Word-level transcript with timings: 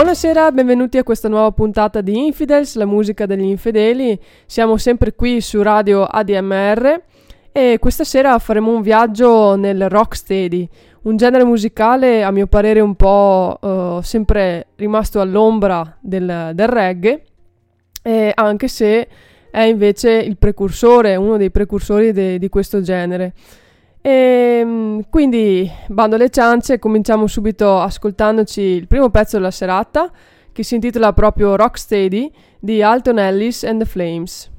Buonasera, 0.00 0.50
benvenuti 0.50 0.96
a 0.96 1.02
questa 1.02 1.28
nuova 1.28 1.50
puntata 1.50 2.00
di 2.00 2.24
Infidels, 2.24 2.74
la 2.76 2.86
musica 2.86 3.26
degli 3.26 3.42
infedeli. 3.42 4.18
Siamo 4.46 4.78
sempre 4.78 5.12
qui 5.12 5.42
su 5.42 5.60
radio 5.60 6.04
ADMR 6.04 7.02
e 7.52 7.76
questa 7.78 8.04
sera 8.04 8.38
faremo 8.38 8.72
un 8.72 8.80
viaggio 8.80 9.56
nel 9.56 9.90
rocksteady, 9.90 10.66
un 11.02 11.18
genere 11.18 11.44
musicale 11.44 12.22
a 12.22 12.30
mio 12.30 12.46
parere 12.46 12.80
un 12.80 12.94
po' 12.94 13.58
uh, 13.60 14.00
sempre 14.00 14.68
rimasto 14.76 15.20
all'ombra 15.20 15.98
del, 16.00 16.52
del 16.54 16.68
reggae, 16.68 17.22
anche 18.32 18.68
se 18.68 19.06
è 19.50 19.60
invece 19.60 20.12
il 20.12 20.38
precursore, 20.38 21.14
uno 21.16 21.36
dei 21.36 21.50
precursori 21.50 22.12
de, 22.12 22.38
di 22.38 22.48
questo 22.48 22.80
genere. 22.80 23.34
E, 24.02 24.10
ehm, 24.10 25.04
quindi, 25.10 25.70
bando 25.88 26.16
alle 26.16 26.30
ciance, 26.30 26.78
cominciamo 26.78 27.26
subito 27.26 27.80
ascoltandoci 27.80 28.60
il 28.60 28.86
primo 28.86 29.10
pezzo 29.10 29.36
della 29.36 29.50
serata, 29.50 30.10
che 30.52 30.62
si 30.62 30.74
intitola 30.74 31.12
proprio 31.12 31.56
Rocksteady 31.56 32.30
di 32.58 32.82
Alton 32.82 33.18
Ellis 33.18 33.64
and 33.64 33.80
the 33.80 33.86
Flames. 33.86 34.50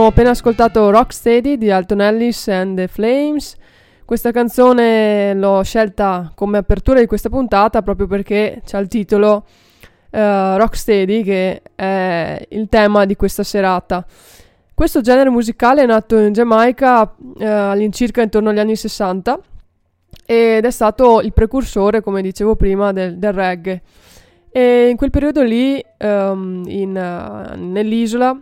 Abbiamo 0.00 0.16
appena 0.16 0.34
ascoltato 0.34 0.88
Rocksteady 0.88 1.58
di 1.58 1.70
Alton 1.70 2.00
Ellis 2.00 2.48
and 2.48 2.74
the 2.74 2.88
Flames. 2.88 3.54
Questa 4.06 4.30
canzone 4.30 5.34
l'ho 5.34 5.62
scelta 5.62 6.32
come 6.34 6.56
apertura 6.56 7.00
di 7.00 7.06
questa 7.06 7.28
puntata 7.28 7.82
proprio 7.82 8.06
perché 8.06 8.62
c'ha 8.64 8.78
il 8.78 8.88
titolo 8.88 9.44
uh, 10.12 10.56
Rocksteady 10.56 11.22
che 11.22 11.60
è 11.74 12.46
il 12.48 12.68
tema 12.70 13.04
di 13.04 13.14
questa 13.14 13.42
serata. 13.42 14.06
Questo 14.72 15.02
genere 15.02 15.28
musicale 15.28 15.82
è 15.82 15.86
nato 15.86 16.16
in 16.16 16.32
Giamaica 16.32 17.02
uh, 17.02 17.42
all'incirca 17.42 18.22
intorno 18.22 18.48
agli 18.48 18.58
anni 18.58 18.76
60 18.76 19.38
ed 20.24 20.64
è 20.64 20.70
stato 20.70 21.20
il 21.20 21.34
precursore, 21.34 22.00
come 22.00 22.22
dicevo 22.22 22.56
prima, 22.56 22.90
del, 22.92 23.18
del 23.18 23.34
reggae. 23.34 23.82
E 24.50 24.88
in 24.88 24.96
quel 24.96 25.10
periodo 25.10 25.42
lì, 25.42 25.84
um, 25.98 26.64
in, 26.66 26.96
uh, 26.96 27.54
nell'isola, 27.54 28.40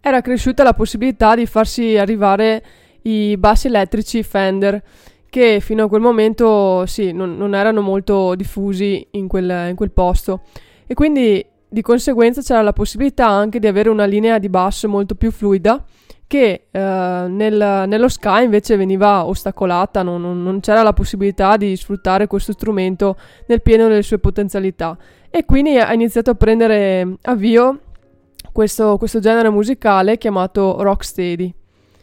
era 0.00 0.20
cresciuta 0.20 0.62
la 0.62 0.74
possibilità 0.74 1.34
di 1.34 1.46
farsi 1.46 1.96
arrivare 1.96 2.62
i 3.02 3.36
bassi 3.36 3.66
elettrici 3.66 4.22
Fender, 4.22 4.82
che 5.28 5.60
fino 5.60 5.84
a 5.84 5.88
quel 5.88 6.00
momento 6.00 6.86
sì, 6.86 7.12
non, 7.12 7.36
non 7.36 7.54
erano 7.54 7.80
molto 7.80 8.34
diffusi 8.34 9.06
in 9.12 9.28
quel, 9.28 9.68
in 9.68 9.76
quel 9.76 9.90
posto. 9.90 10.42
E 10.86 10.94
quindi 10.94 11.44
di 11.68 11.82
conseguenza 11.82 12.40
c'era 12.40 12.62
la 12.62 12.72
possibilità 12.72 13.28
anche 13.28 13.58
di 13.58 13.66
avere 13.66 13.90
una 13.90 14.06
linea 14.06 14.38
di 14.38 14.48
basso 14.48 14.88
molto 14.88 15.14
più 15.14 15.30
fluida 15.30 15.84
che 16.26 16.66
eh, 16.70 16.78
nel, 16.78 17.84
nello 17.86 18.08
Sky 18.08 18.44
invece 18.44 18.76
veniva 18.76 19.24
ostacolata, 19.24 20.02
non, 20.02 20.20
non, 20.20 20.42
non, 20.42 20.60
c'era 20.60 20.82
la 20.82 20.92
possibilità 20.92 21.56
di 21.56 21.74
sfruttare 21.74 22.26
questo 22.26 22.52
strumento 22.52 23.16
nel 23.46 23.62
pieno 23.62 23.88
delle 23.88 24.02
sue 24.02 24.18
potenzialità. 24.18 24.96
E 25.30 25.44
quindi 25.46 25.78
ha 25.78 25.92
iniziato 25.92 26.30
a 26.30 26.34
prendere 26.34 27.16
avvio 27.22 27.80
questo, 28.58 28.96
questo 28.98 29.20
genere 29.20 29.50
musicale 29.50 30.18
chiamato 30.18 30.82
rocksteady. 30.82 31.54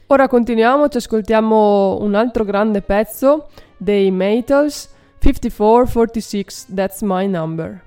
Ora 0.07 0.29
continuiamo, 0.29 0.87
ci 0.87 0.95
ascoltiamo 0.95 1.97
un 1.99 2.15
altro 2.15 2.45
grande 2.45 2.81
pezzo 2.81 3.49
dei 3.75 4.09
Maytals, 4.09 4.87
5446, 5.19 6.73
That's 6.73 7.01
My 7.01 7.27
Number. 7.27 7.84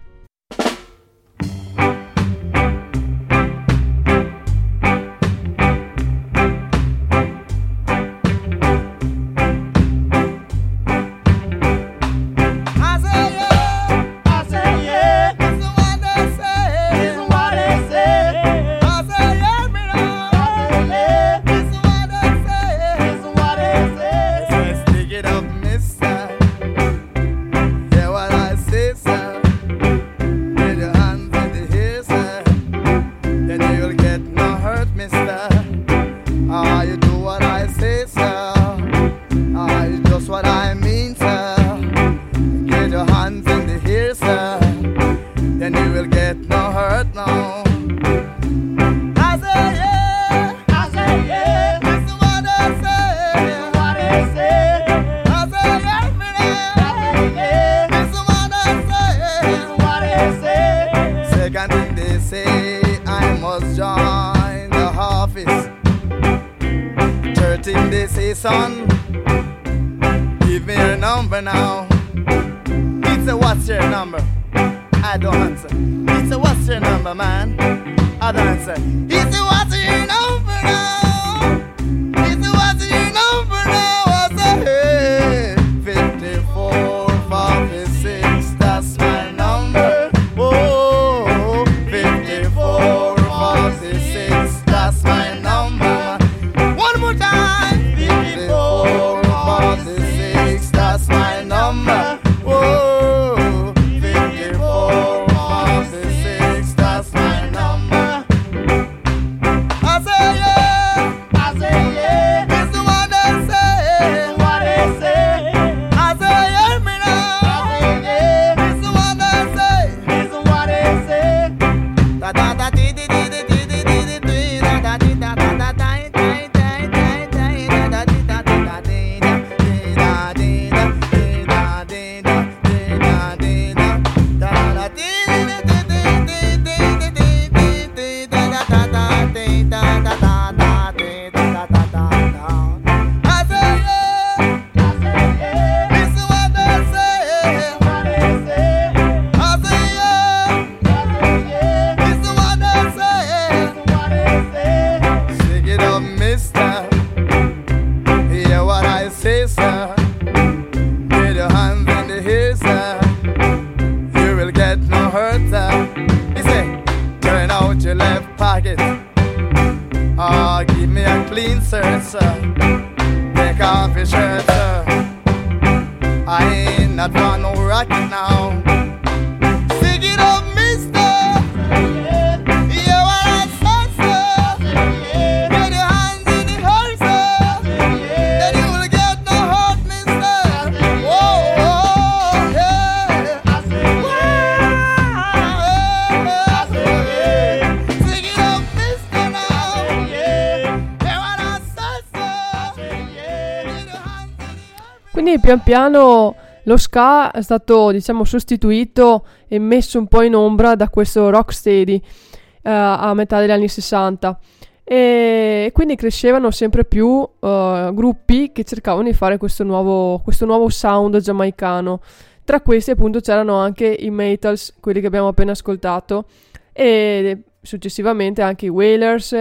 Pian 205.48 205.62
piano 205.62 206.34
lo 206.64 206.76
ska 206.76 207.30
è 207.30 207.40
stato, 207.40 207.90
diciamo, 207.90 208.24
sostituito 208.24 209.24
e 209.48 209.58
messo 209.58 209.98
un 209.98 210.06
po' 210.06 210.20
in 210.20 210.34
ombra 210.34 210.74
da 210.74 210.90
questo 210.90 211.30
rocksteady 211.30 211.94
eh, 211.94 212.70
a 212.70 213.14
metà 213.14 213.40
degli 213.40 213.50
anni 213.50 213.66
60. 213.68 214.38
E 214.84 215.70
quindi 215.72 215.96
crescevano 215.96 216.50
sempre 216.50 216.84
più 216.84 217.26
eh, 217.40 217.90
gruppi 217.94 218.52
che 218.52 218.64
cercavano 218.64 219.04
di 219.04 219.14
fare 219.14 219.38
questo 219.38 219.64
nuovo, 219.64 220.20
questo 220.22 220.44
nuovo 220.44 220.68
sound 220.68 221.16
giamaicano. 221.16 222.02
Tra 222.44 222.60
questi, 222.60 222.90
appunto, 222.90 223.20
c'erano 223.20 223.54
anche 223.54 223.86
i 223.86 224.10
Metals, 224.10 224.74
quelli 224.80 225.00
che 225.00 225.06
abbiamo 225.06 225.28
appena 225.28 225.52
ascoltato, 225.52 226.26
e 226.74 227.44
successivamente 227.62 228.42
anche 228.42 228.66
i 228.66 228.70
Wailers, 228.70 229.34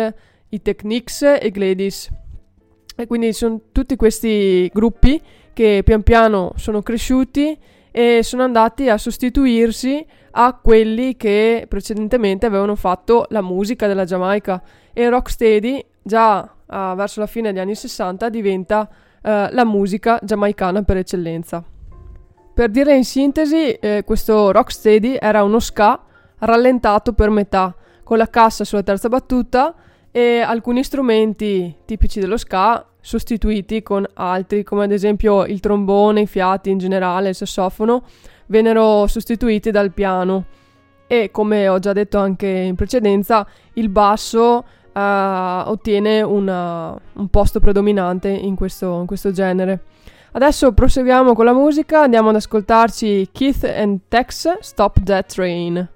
i 0.47 0.61
Techniques 0.61 1.21
e 1.23 1.51
Gladys. 1.51 2.09
E 2.95 3.05
quindi 3.07 3.33
sono 3.33 3.59
tutti 3.73 3.97
questi 3.97 4.71
gruppi 4.73 5.21
che 5.57 5.81
pian 5.83 6.03
piano 6.03 6.51
sono 6.55 6.83
cresciuti 6.83 7.57
e 7.89 8.19
sono 8.21 8.43
andati 8.43 8.89
a 8.89 8.97
sostituirsi 8.99 10.05
a 10.29 10.53
quelli 10.53 11.17
che 11.17 11.65
precedentemente 11.67 12.45
avevano 12.45 12.75
fatto 12.75 13.25
la 13.29 13.41
musica 13.41 13.87
della 13.87 14.05
Giamaica 14.05 14.61
e 14.93 15.09
rocksteady 15.09 15.83
già 16.03 16.47
ah, 16.67 16.93
verso 16.93 17.21
la 17.21 17.25
fine 17.25 17.51
degli 17.51 17.59
anni 17.59 17.73
60 17.73 18.29
diventa 18.29 18.87
eh, 19.19 19.49
la 19.51 19.65
musica 19.65 20.19
giamaicana 20.21 20.83
per 20.83 20.97
eccellenza. 20.97 21.63
Per 22.53 22.69
dire 22.69 22.95
in 22.95 23.03
sintesi, 23.03 23.71
eh, 23.71 24.03
questo 24.05 24.51
rocksteady 24.51 25.17
era 25.19 25.41
uno 25.41 25.57
ska 25.57 25.99
rallentato 26.37 27.13
per 27.13 27.31
metà, 27.31 27.75
con 28.03 28.19
la 28.19 28.29
cassa 28.29 28.63
sulla 28.63 28.83
terza 28.83 29.09
battuta 29.09 29.73
e 30.11 30.39
alcuni 30.41 30.83
strumenti 30.83 31.77
tipici 31.83 32.19
dello 32.19 32.37
ska 32.37 32.86
sostituiti 32.99 33.81
con 33.83 34.05
altri, 34.13 34.63
come 34.63 34.83
ad 34.83 34.91
esempio 34.91 35.45
il 35.45 35.59
trombone, 35.59 36.21
i 36.21 36.27
fiati 36.27 36.69
in 36.69 36.77
generale, 36.77 37.29
il 37.29 37.35
sassofono, 37.35 38.03
vennero 38.47 39.07
sostituiti 39.07 39.71
dal 39.71 39.91
piano. 39.91 40.45
E 41.07 41.31
come 41.31 41.67
ho 41.69 41.79
già 41.79 41.93
detto 41.93 42.17
anche 42.17 42.47
in 42.47 42.75
precedenza, 42.75 43.47
il 43.73 43.89
basso 43.89 44.65
eh, 44.91 44.99
ottiene 44.99 46.21
una- 46.21 46.99
un 47.13 47.27
posto 47.29 47.59
predominante 47.59 48.29
in 48.29 48.55
questo, 48.55 48.99
in 48.99 49.05
questo 49.05 49.31
genere. 49.31 49.83
Adesso 50.33 50.73
proseguiamo 50.73 51.33
con 51.33 51.45
la 51.45 51.53
musica, 51.53 52.01
andiamo 52.01 52.29
ad 52.29 52.35
ascoltarci 52.35 53.29
Keith 53.31 53.63
and 53.63 54.01
Tex 54.07 54.59
Stop 54.59 55.01
That 55.03 55.33
Train. 55.33 55.87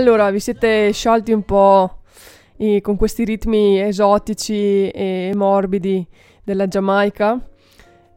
Allora, 0.00 0.30
vi 0.30 0.40
siete 0.40 0.92
sciolti 0.94 1.30
un 1.30 1.42
po' 1.42 1.98
con 2.80 2.96
questi 2.96 3.22
ritmi 3.22 3.78
esotici 3.82 4.88
e 4.88 5.30
morbidi 5.34 6.06
della 6.42 6.66
Giamaica 6.66 7.38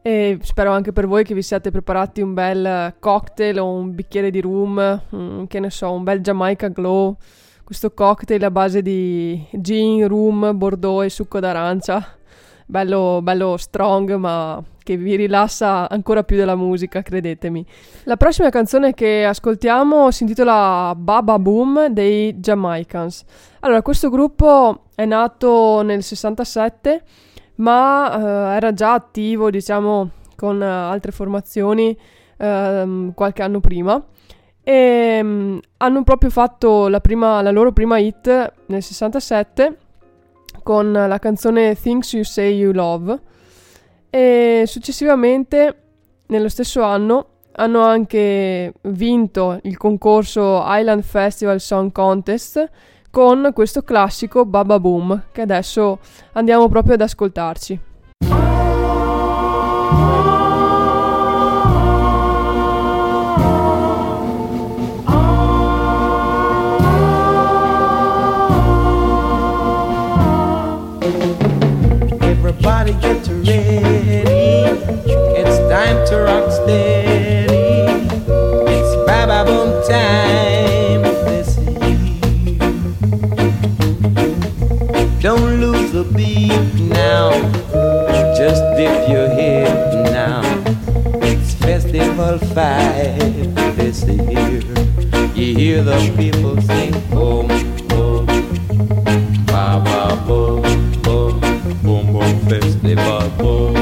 e 0.00 0.38
spero 0.40 0.72
anche 0.72 0.94
per 0.94 1.06
voi 1.06 1.24
che 1.24 1.34
vi 1.34 1.42
siate 1.42 1.70
preparati 1.70 2.22
un 2.22 2.32
bel 2.32 2.94
cocktail 2.98 3.58
o 3.60 3.70
un 3.70 3.94
bicchiere 3.94 4.30
di 4.30 4.40
rum, 4.40 5.02
mm, 5.14 5.44
che 5.44 5.60
ne 5.60 5.68
so, 5.68 5.92
un 5.92 6.04
bel 6.04 6.22
Jamaica 6.22 6.68
Glow, 6.68 7.18
questo 7.62 7.92
cocktail 7.92 8.42
a 8.42 8.50
base 8.50 8.80
di 8.80 9.46
gin, 9.52 10.08
rum, 10.08 10.56
bordeaux 10.56 11.04
e 11.04 11.10
succo 11.10 11.38
d'arancia, 11.38 12.16
bello, 12.64 13.20
bello 13.22 13.58
strong 13.58 14.14
ma 14.14 14.64
che 14.84 14.96
vi 14.98 15.16
rilassa 15.16 15.88
ancora 15.88 16.22
più 16.22 16.36
della 16.36 16.54
musica, 16.54 17.02
credetemi. 17.02 17.66
La 18.04 18.16
prossima 18.16 18.50
canzone 18.50 18.92
che 18.92 19.24
ascoltiamo 19.24 20.10
si 20.12 20.22
intitola 20.22 20.94
Baba 20.94 21.38
Boom 21.38 21.86
dei 21.88 22.34
Jamaicans. 22.34 23.24
Allora, 23.60 23.82
questo 23.82 24.10
gruppo 24.10 24.84
è 24.94 25.06
nato 25.06 25.80
nel 25.82 26.02
67, 26.02 27.02
ma 27.56 28.52
eh, 28.52 28.56
era 28.56 28.74
già 28.74 28.92
attivo, 28.92 29.50
diciamo, 29.50 30.10
con 30.36 30.62
eh, 30.62 30.66
altre 30.66 31.12
formazioni 31.12 31.96
ehm, 32.36 33.14
qualche 33.14 33.42
anno 33.42 33.60
prima. 33.60 34.04
E 34.62 35.20
mm, 35.22 35.58
hanno 35.78 36.02
proprio 36.04 36.28
fatto 36.28 36.88
la, 36.88 37.00
prima- 37.00 37.40
la 37.40 37.50
loro 37.50 37.72
prima 37.72 37.98
hit 37.98 38.52
nel 38.66 38.82
67 38.82 39.78
con 40.62 40.92
la 40.92 41.18
canzone 41.18 41.74
Things 41.74 42.12
You 42.12 42.22
Say 42.22 42.54
You 42.56 42.72
Love 42.72 43.32
e 44.14 44.62
successivamente 44.68 45.76
nello 46.26 46.48
stesso 46.48 46.82
anno 46.82 47.30
hanno 47.56 47.80
anche 47.80 48.72
vinto 48.82 49.58
il 49.62 49.76
concorso 49.76 50.62
Island 50.64 51.02
Festival 51.02 51.58
Song 51.58 51.90
Contest 51.90 52.70
con 53.10 53.50
questo 53.52 53.82
classico 53.82 54.44
Baba 54.44 54.78
Boom 54.78 55.24
che 55.32 55.40
adesso 55.40 55.98
andiamo 56.34 56.68
proprio 56.68 56.94
ad 56.94 57.00
ascoltarci. 57.00 57.80
Time 75.84 76.06
to 76.06 76.16
rock 76.20 76.50
steady. 76.50 77.84
It's 78.72 78.92
Baba 79.06 79.44
Boom 79.44 79.70
time 79.86 81.02
this 81.28 81.58
year. 81.58 82.58
Don't 85.20 85.60
lose 85.60 85.92
the 85.92 86.04
beat 86.16 86.74
now. 86.80 87.32
Just 88.34 88.62
dip 88.76 89.08
your 89.08 89.28
head 89.28 90.10
now. 90.10 90.42
It's 91.22 91.54
Festival 91.54 92.38
5 92.38 93.76
this 93.76 94.04
year. 94.04 94.62
You 95.34 95.54
hear 95.54 95.82
the 95.82 95.98
people 96.16 96.60
sing 96.62 96.92
boom, 97.10 97.48
boom. 97.88 98.26
Baba 99.46 100.16
boom, 100.26 100.62
boom, 101.82 102.48
festival, 102.48 103.28
boom. 103.38 103.73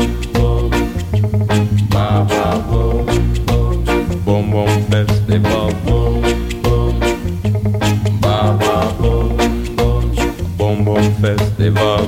Boom, 4.52 4.66
boom, 4.66 4.82
festival, 4.90 5.72
boom, 5.84 6.22
boom. 6.62 7.00
Baba 8.20 8.92
boom, 9.00 9.36
boom, 9.76 10.14
boom, 10.56 10.84
boom, 10.84 11.14
festival, 11.22 12.06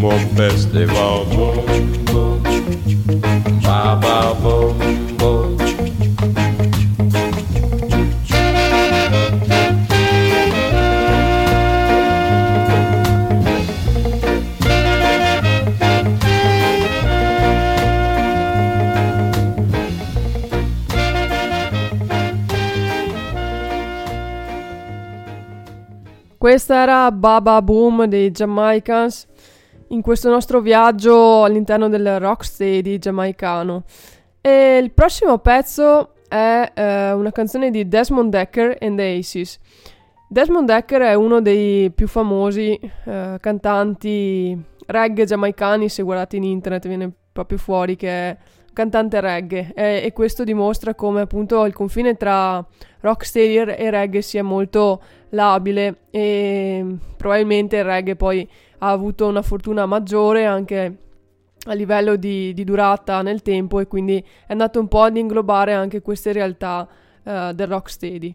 boom 0.00 0.20
festival, 0.36 1.24
ba 3.62 3.96
ba 3.96 4.34
boom, 4.42 4.78
boom. 5.16 5.56
Questa 26.46 26.76
era 26.76 27.10
Baba 27.10 27.60
Boom 27.60 28.06
dei 28.06 28.30
Jamaicans 28.30 29.26
in 29.88 30.02
questo 30.02 30.30
nostro 30.30 30.60
viaggio 30.60 31.44
all'interno 31.44 31.88
del 31.88 32.18
rocksteady 32.18 32.98
giamaicano. 32.98 33.84
E 34.40 34.78
il 34.82 34.92
prossimo 34.92 35.38
pezzo 35.38 36.14
è 36.28 36.70
eh, 36.74 37.12
una 37.12 37.32
canzone 37.32 37.70
di 37.70 37.88
Desmond 37.88 38.30
Decker 38.30 38.76
and 38.80 38.96
the 38.96 39.16
Aces. 39.18 39.58
Desmond 40.28 40.66
Decker 40.66 41.02
è 41.02 41.14
uno 41.14 41.40
dei 41.40 41.90
più 41.90 42.08
famosi 42.08 42.78
eh, 43.04 43.36
cantanti 43.40 44.58
reggae 44.86 45.24
giamaicani, 45.24 45.88
se 45.88 46.02
guardate 46.02 46.36
in 46.36 46.44
internet 46.44 46.86
viene 46.86 47.10
proprio 47.32 47.58
fuori 47.58 47.96
che 47.96 48.08
è 48.08 48.36
cantante 48.72 49.20
reggae 49.20 49.72
e, 49.74 50.02
e 50.04 50.12
questo 50.12 50.44
dimostra 50.44 50.94
come 50.94 51.22
appunto 51.22 51.64
il 51.64 51.72
confine 51.72 52.14
tra 52.14 52.62
rocksteady 53.00 53.72
e 53.72 53.90
reggae 53.90 54.20
sia 54.20 54.42
molto 54.42 55.00
labile 55.30 56.00
e 56.10 56.84
probabilmente 57.16 57.76
il 57.76 57.84
reggae 57.84 58.16
poi 58.16 58.46
ha 58.78 58.90
avuto 58.90 59.26
una 59.26 59.42
fortuna 59.42 59.86
maggiore 59.86 60.44
anche 60.44 60.96
a 61.66 61.72
livello 61.74 62.16
di, 62.16 62.52
di, 62.54 62.64
durata 62.64 63.22
nel 63.22 63.42
tempo 63.42 63.80
e 63.80 63.86
quindi 63.86 64.18
è 64.18 64.52
andato 64.52 64.78
un 64.78 64.88
po' 64.88 65.02
ad 65.02 65.16
inglobare 65.16 65.72
anche 65.72 66.00
queste 66.00 66.32
realtà 66.32 66.86
uh, 67.22 67.52
del 67.52 67.66
rocksteady. 67.66 68.34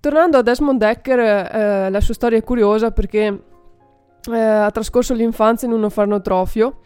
Tornando 0.00 0.38
a 0.38 0.42
Desmond 0.42 0.78
Decker, 0.78 1.88
uh, 1.88 1.90
la 1.90 2.00
sua 2.00 2.14
storia 2.14 2.38
è 2.38 2.42
curiosa 2.42 2.90
perché 2.90 3.28
uh, 3.28 4.32
ha 4.32 4.70
trascorso 4.70 5.14
l'infanzia 5.14 5.68
in 5.68 5.74
un 5.74 5.84
orfanotrofio 5.84 6.80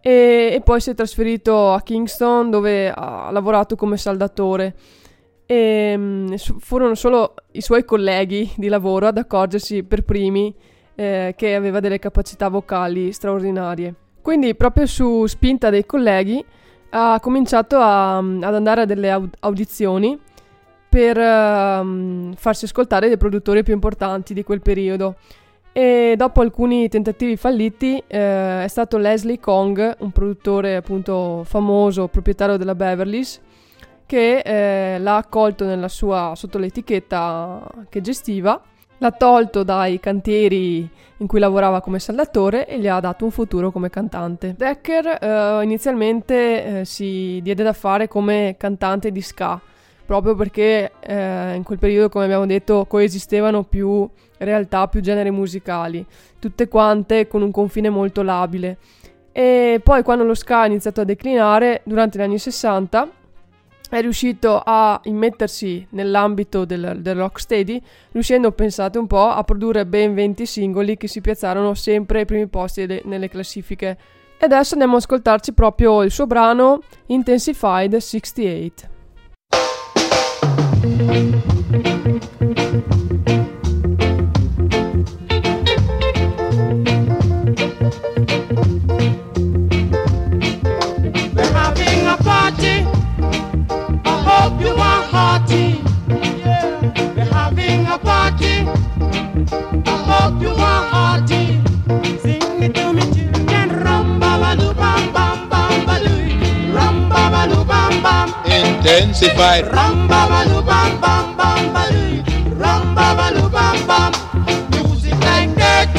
e, 0.00 0.50
e 0.52 0.60
poi 0.62 0.80
si 0.80 0.90
è 0.90 0.94
trasferito 0.94 1.72
a 1.72 1.80
Kingston 1.80 2.50
dove 2.50 2.90
ha 2.90 3.30
lavorato 3.30 3.74
come 3.74 3.96
saldatore 3.96 4.74
e 5.46 5.94
um, 5.96 6.36
furono 6.36 6.94
solo 6.94 7.34
i 7.52 7.60
suoi 7.60 7.84
colleghi 7.84 8.52
di 8.56 8.68
lavoro 8.68 9.06
ad 9.06 9.16
accorgersi 9.16 9.84
per 9.84 10.02
primi 10.02 10.54
eh, 10.96 11.34
che 11.36 11.54
aveva 11.54 11.78
delle 11.78 12.00
capacità 12.00 12.48
vocali 12.48 13.12
straordinarie. 13.12 13.94
Quindi 14.20 14.56
proprio 14.56 14.86
su 14.86 15.26
spinta 15.26 15.70
dei 15.70 15.86
colleghi 15.86 16.44
ha 16.90 17.20
cominciato 17.20 17.76
a, 17.76 18.16
ad 18.16 18.54
andare 18.54 18.80
a 18.82 18.84
delle 18.84 19.30
audizioni 19.40 20.18
per 20.88 21.16
uh, 21.16 22.32
farsi 22.34 22.64
ascoltare 22.64 23.08
dei 23.08 23.18
produttori 23.18 23.62
più 23.62 23.74
importanti 23.74 24.34
di 24.34 24.42
quel 24.42 24.62
periodo. 24.62 25.16
E 25.72 26.14
dopo 26.16 26.40
alcuni 26.40 26.88
tentativi 26.88 27.36
falliti 27.36 28.02
eh, 28.06 28.64
è 28.64 28.66
stato 28.66 28.96
Leslie 28.96 29.38
Kong, 29.38 29.96
un 29.98 30.10
produttore 30.10 30.74
appunto 30.74 31.42
famoso, 31.44 32.08
proprietario 32.08 32.56
della 32.56 32.74
Beverly's, 32.74 33.38
che 34.06 34.38
eh, 34.38 34.98
l'ha 34.98 35.16
accolto 35.16 35.66
nella 35.66 35.88
sua, 35.88 36.32
sotto 36.34 36.56
l'etichetta 36.56 37.62
che 37.90 38.00
gestiva 38.00 38.58
L'ha 38.98 39.10
tolto 39.12 39.62
dai 39.62 40.00
cantieri 40.00 40.88
in 41.18 41.26
cui 41.26 41.38
lavorava 41.38 41.80
come 41.80 41.98
saldatore 41.98 42.66
e 42.66 42.78
gli 42.78 42.88
ha 42.88 42.98
dato 43.00 43.24
un 43.24 43.30
futuro 43.30 43.70
come 43.70 43.90
cantante. 43.90 44.54
Decker 44.56 45.18
eh, 45.20 45.62
inizialmente 45.62 46.80
eh, 46.80 46.84
si 46.84 47.40
diede 47.42 47.62
da 47.62 47.72
fare 47.72 48.08
come 48.08 48.56
cantante 48.58 49.12
di 49.12 49.20
ska, 49.20 49.60
proprio 50.04 50.34
perché 50.34 50.92
eh, 51.00 51.54
in 51.54 51.62
quel 51.62 51.78
periodo, 51.78 52.08
come 52.08 52.24
abbiamo 52.24 52.46
detto, 52.46 52.86
coesistevano 52.86 53.64
più 53.64 54.08
realtà, 54.38 54.88
più 54.88 55.00
generi 55.00 55.30
musicali, 55.30 56.04
tutte 56.38 56.68
quante 56.68 57.26
con 57.26 57.42
un 57.42 57.50
confine 57.50 57.90
molto 57.90 58.22
labile. 58.22 58.78
E 59.32 59.80
poi 59.82 60.02
quando 60.02 60.24
lo 60.24 60.34
ska 60.34 60.62
ha 60.62 60.66
iniziato 60.66 61.02
a 61.02 61.04
declinare, 61.04 61.82
durante 61.84 62.18
gli 62.18 62.22
anni 62.22 62.38
60, 62.38 63.10
è 63.88 64.00
riuscito 64.00 64.60
a 64.64 65.00
immettersi 65.04 65.86
nell'ambito 65.90 66.64
del, 66.64 66.96
del 67.00 67.14
rocksteady, 67.14 67.80
riuscendo, 68.12 68.52
pensate 68.52 68.98
un 68.98 69.06
po', 69.06 69.28
a 69.28 69.42
produrre 69.44 69.86
ben 69.86 70.14
20 70.14 70.44
singoli 70.46 70.96
che 70.96 71.08
si 71.08 71.20
piazzarono 71.20 71.74
sempre 71.74 72.20
ai 72.20 72.24
primi 72.24 72.46
posti 72.48 72.86
de- 72.86 73.02
nelle 73.04 73.28
classifiche. 73.28 73.98
E 74.38 74.44
adesso 74.44 74.72
andiamo 74.72 74.96
ad 74.96 75.02
ascoltarci 75.02 75.52
proprio 75.52 76.02
il 76.02 76.10
suo 76.10 76.26
brano 76.26 76.80
Intensified 77.06 77.96
68. 77.96 78.94
intensified. 108.96 109.64
Music 114.70 115.14
like 115.20 115.54
that, 115.56 115.90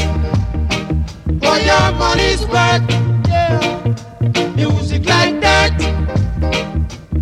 for 1.42 1.58
your 1.70 1.92
money's 1.98 2.46
worth. 2.48 2.90
Yeah. 3.28 4.56
Music 4.56 5.06
like 5.06 5.40
that, 5.42 5.78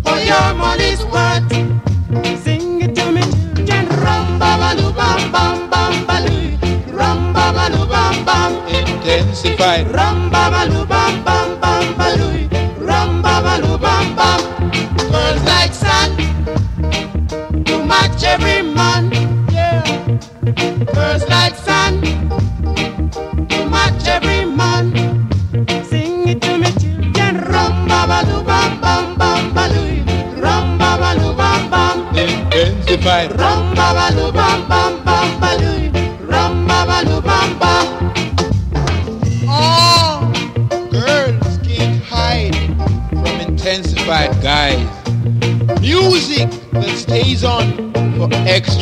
for 0.04 0.18
your 0.30 0.54
money's 0.54 1.04
worth. 1.04 1.52
Sing 2.42 2.80
it 2.82 2.94
to 2.96 3.12
me, 3.12 3.22
children. 3.66 3.86
Rum 4.02 4.38
ba 4.38 4.56
ba 4.60 4.70
loo 4.80 4.92
bam 4.92 5.30
bam 5.32 5.70
bam 5.70 6.06
baloo. 6.06 6.56
ram 6.96 7.32
ba 7.34 7.52
ba 7.52 7.68
loo 7.74 7.86
bam 7.86 8.24
bam. 8.24 8.52
Intensified. 8.68 9.86
ram 9.94 10.30
ba 10.30 10.50
ba 10.52 10.64
loo 10.70 10.86
bam 10.86 11.22
bam 11.24 11.60
bam 11.60 11.96
baloo. 11.98 12.25
Every 18.36 18.62
man. 18.62 19.10
Yeah, 19.50 19.82
girls 20.94 21.28
like 21.28 21.56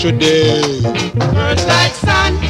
Burns 0.05 1.64
like 1.67 1.95
sun 1.95 2.43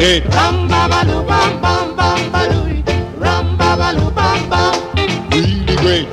68. 0.00 0.32
Rum 0.32 0.66
ba 0.66 0.88
ba 0.88 1.04
doo 1.04 1.22
bam 1.24 1.60
bam 1.60 1.94
bam 1.94 2.30
ba 2.32 2.46
doo. 2.48 2.64
Really 5.28 5.74
great. 5.76 6.08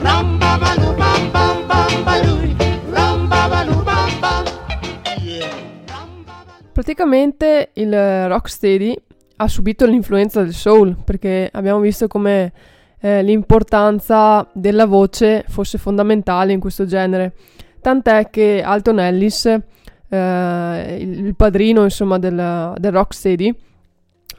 Praticamente 6.74 7.70
il 7.74 8.28
rocksteady 8.28 8.94
ha 9.38 9.48
subito 9.48 9.86
l'influenza 9.86 10.44
del 10.44 10.54
soul 10.54 10.96
perché 11.04 11.50
abbiamo 11.52 11.80
visto 11.80 12.08
come 12.08 12.52
eh, 13.00 13.24
l'importanza 13.24 14.48
della 14.54 14.86
voce 14.86 15.46
fosse 15.48 15.78
fondamentale 15.78 16.52
in 16.52 16.60
questo 16.60 16.86
genere. 16.86 17.34
Tant'è 17.80 18.30
che 18.30 18.62
Alton 18.62 19.00
Ellis, 19.00 19.46
eh, 19.46 20.98
il 21.00 21.36
padrino 21.36 21.84
insomma 21.84 22.20
del, 22.20 22.74
del 22.78 22.92
rocksteady, 22.92 23.56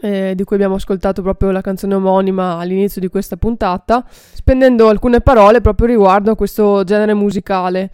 eh, 0.00 0.32
di 0.34 0.44
cui 0.44 0.56
abbiamo 0.56 0.76
ascoltato 0.76 1.22
proprio 1.22 1.50
la 1.50 1.61
canzone 1.61 1.94
omonima 1.94 2.56
all'inizio 2.58 3.00
di 3.00 3.08
questa 3.08 3.37
puntata, 3.37 4.04
spendendo 4.08 4.88
alcune 4.88 5.20
parole 5.20 5.61
proprio 5.61 5.87
riguardo 5.88 6.30
a 6.30 6.37
questo 6.37 6.84
genere 6.84 7.14
musicale. 7.14 7.90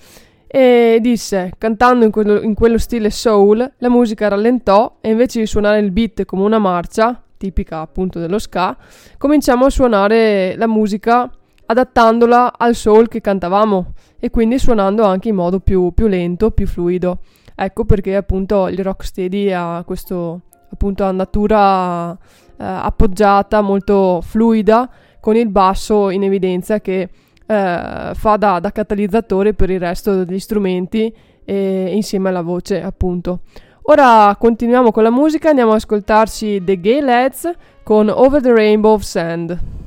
E 0.46 0.98
disse, 1.00 1.52
cantando 1.58 2.04
in 2.04 2.12
quello, 2.12 2.40
in 2.40 2.54
quello 2.54 2.78
stile 2.78 3.10
soul, 3.10 3.72
la 3.78 3.88
musica 3.88 4.28
rallentò 4.28 4.98
e 5.00 5.10
invece 5.10 5.40
di 5.40 5.46
suonare 5.46 5.80
il 5.80 5.90
beat 5.90 6.24
come 6.24 6.44
una 6.44 6.58
marcia, 6.58 7.20
tipica 7.36 7.80
appunto 7.80 8.20
dello 8.20 8.38
ska, 8.38 8.76
cominciamo 9.18 9.64
a 9.64 9.70
suonare 9.70 10.54
la 10.56 10.68
musica 10.68 11.28
adattandola 11.66 12.56
al 12.56 12.74
soul 12.74 13.08
che 13.08 13.20
cantavamo 13.20 13.94
e 14.20 14.30
quindi 14.30 14.58
suonando 14.58 15.02
anche 15.02 15.30
in 15.30 15.34
modo 15.34 15.60
più, 15.60 15.92
più 15.92 16.06
lento, 16.06 16.50
più 16.52 16.66
fluido. 16.66 17.18
Ecco 17.54 17.84
perché 17.84 18.14
appunto 18.14 18.68
il 18.68 18.78
rocksteady 18.78 19.50
ha 19.52 19.82
questo 19.84 20.42
appunto 20.74 21.10
natura 21.10 22.12
eh, 22.12 22.16
appoggiata, 22.56 23.60
molto 23.62 24.20
fluida, 24.20 24.88
con 25.20 25.36
il 25.36 25.48
basso 25.48 26.10
in 26.10 26.22
evidenza 26.22 26.80
che 26.80 27.08
eh, 27.46 28.10
fa 28.14 28.36
da, 28.36 28.60
da, 28.60 28.70
catalizzatore 28.70 29.54
per 29.54 29.70
il 29.70 29.80
resto 29.80 30.24
degli 30.24 30.38
strumenti 30.38 31.12
e, 31.44 31.94
insieme 31.94 32.28
alla 32.28 32.42
voce 32.42 32.82
appunto. 32.82 33.40
Ora 33.86 34.34
continuiamo 34.38 34.92
con 34.92 35.02
la 35.02 35.10
musica, 35.10 35.50
andiamo 35.50 35.70
ad 35.70 35.76
ascoltarci 35.76 36.62
The 36.64 36.80
Gay 36.80 37.00
Lads 37.00 37.50
con 37.82 38.08
Over 38.08 38.40
the 38.40 38.52
Rainbow 38.52 38.92
of 38.94 39.02
Sand. 39.02 39.83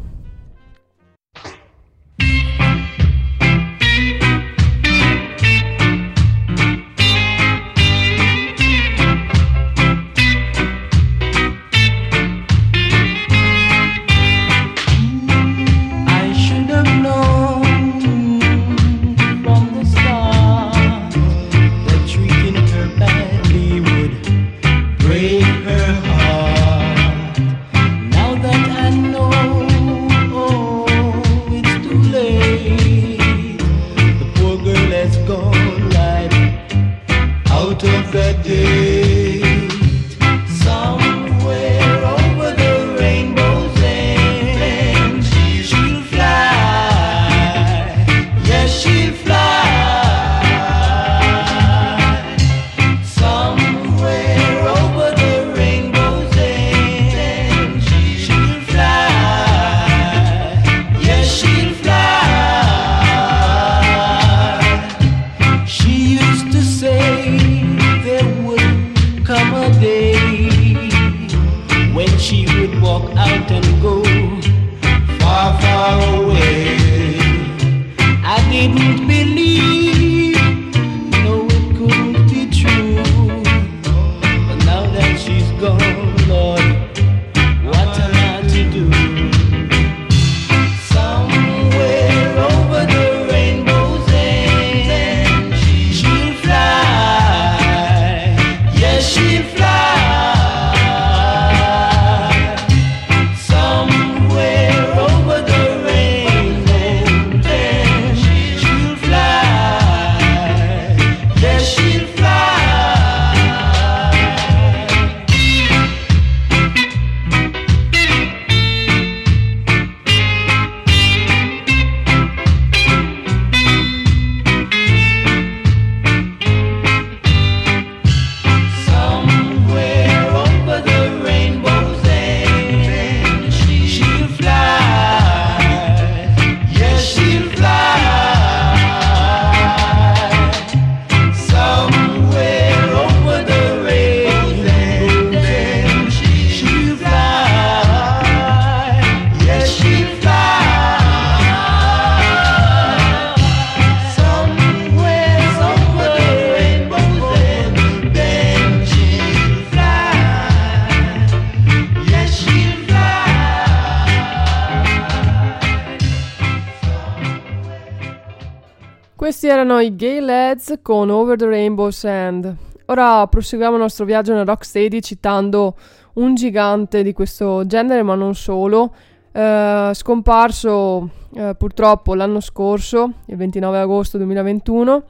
Questi 169.17 169.47
erano 169.47 169.79
i 169.79 169.95
Gay 169.95 170.19
Lads 170.19 170.75
con 170.83 171.09
Over 171.09 171.37
the 171.37 171.47
Rainbow 171.47 171.89
Sand. 171.89 172.55
Ora 172.85 173.25
proseguiamo 173.25 173.73
il 173.73 173.81
nostro 173.81 174.05
viaggio 174.05 174.35
nel 174.35 174.45
Rocksteady 174.45 174.99
citando 174.99 175.75
un 176.13 176.35
gigante 176.35 177.01
di 177.01 177.13
questo 177.13 177.65
genere, 177.65 178.03
ma 178.03 178.13
non 178.13 178.35
solo, 178.35 178.93
eh, 179.31 179.89
scomparso 179.91 181.09
eh, 181.33 181.55
purtroppo 181.57 182.13
l'anno 182.13 182.39
scorso, 182.39 183.13
il 183.25 183.37
29 183.37 183.79
agosto 183.79 184.17
2021. 184.17 185.03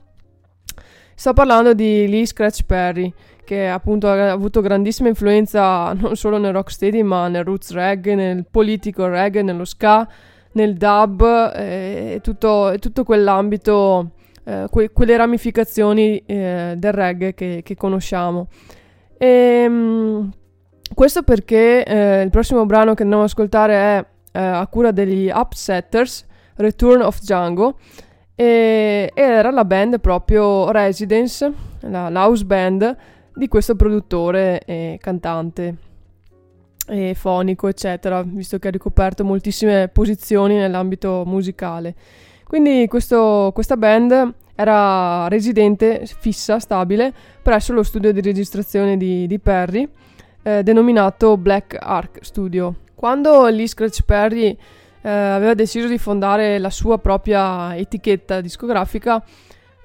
Sto 1.13 1.33
parlando 1.33 1.73
di 1.73 2.07
Lee 2.07 2.25
Scratch 2.25 2.63
Perry, 2.63 3.13
che 3.43 3.67
appunto 3.67 4.07
ha 4.07 4.31
avuto 4.31 4.61
grandissima 4.61 5.09
influenza 5.09 5.91
non 5.91 6.15
solo 6.15 6.37
nel 6.37 6.53
rocksteady, 6.53 7.01
ma 7.01 7.27
nel 7.27 7.43
roots 7.43 7.73
reggae, 7.73 8.15
nel 8.15 8.45
politico 8.49 9.05
reggae, 9.05 9.41
nello 9.41 9.65
ska 9.65 10.07
nel 10.57 10.75
dub 10.75 11.21
eh, 11.55 12.13
e 12.15 12.19
tutto, 12.21 12.73
tutto, 12.79 13.03
quell'ambito, 13.03 14.11
eh, 14.43 14.65
que- 14.69 14.91
quelle 14.91 15.15
ramificazioni 15.15 16.17
eh, 16.25 16.73
del 16.75 16.91
reggae 16.91 17.33
che, 17.35 17.61
che 17.63 17.75
conosciamo. 17.75 18.47
E, 19.17 19.27
ehm, 19.27 20.31
questo 20.93 21.21
perché 21.21 21.83
eh, 21.83 22.21
il 22.23 22.29
prossimo 22.31 22.65
brano 22.65 22.95
che 22.95 23.03
andiamo 23.03 23.23
ad 23.23 23.29
ascoltare 23.29 23.73
è 23.73 24.05
eh, 24.31 24.39
a 24.41 24.65
cura 24.67 24.91
degli 24.91 25.29
Upsetters, 25.33 26.25
Return 26.55 27.01
of 27.01 27.19
Django, 27.19 27.77
e, 28.33 29.11
era 29.13 29.51
la 29.51 29.65
band 29.65 29.99
proprio 29.99 30.71
Residence, 30.71 31.53
la 31.81 32.09
house 32.13 32.43
band 32.43 32.95
di 33.35 33.47
questo 33.47 33.75
produttore 33.75 34.61
e 34.65 34.97
cantante 34.99 35.86
e 36.87 37.13
fonico, 37.13 37.67
eccetera, 37.67 38.23
visto 38.23 38.57
che 38.59 38.69
ha 38.69 38.71
ricoperto 38.71 39.23
moltissime 39.23 39.89
posizioni 39.89 40.55
nell'ambito 40.55 41.23
musicale. 41.25 41.93
Quindi 42.43 42.87
questo, 42.87 43.51
questa 43.53 43.75
band 43.75 44.33
era 44.55 45.27
residente, 45.27 46.07
fissa, 46.19 46.59
stabile, 46.59 47.13
presso 47.41 47.73
lo 47.73 47.83
studio 47.83 48.11
di 48.11 48.21
registrazione 48.21 48.97
di, 48.97 49.27
di 49.27 49.37
Perry, 49.37 49.87
eh, 50.41 50.63
denominato 50.63 51.37
Black 51.37 51.77
Ark 51.79 52.19
Studio. 52.21 52.75
Quando 52.95 53.45
Lee 53.47 53.67
Scratch 53.67 54.01
Perry 54.03 54.57
eh, 55.01 55.09
aveva 55.09 55.53
deciso 55.53 55.87
di 55.87 55.97
fondare 55.97 56.57
la 56.57 56.69
sua 56.69 56.97
propria 56.97 57.75
etichetta 57.75 58.41
discografica, 58.41 59.23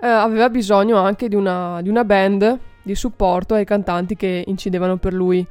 eh, 0.00 0.06
aveva 0.06 0.48
bisogno 0.48 0.96
anche 0.98 1.28
di 1.28 1.34
una, 1.34 1.82
di 1.82 1.88
una 1.88 2.04
band 2.04 2.58
di 2.82 2.94
supporto 2.94 3.54
ai 3.54 3.64
cantanti 3.64 4.16
che 4.16 4.42
incidevano 4.46 4.96
per 4.96 5.12
lui 5.12 5.46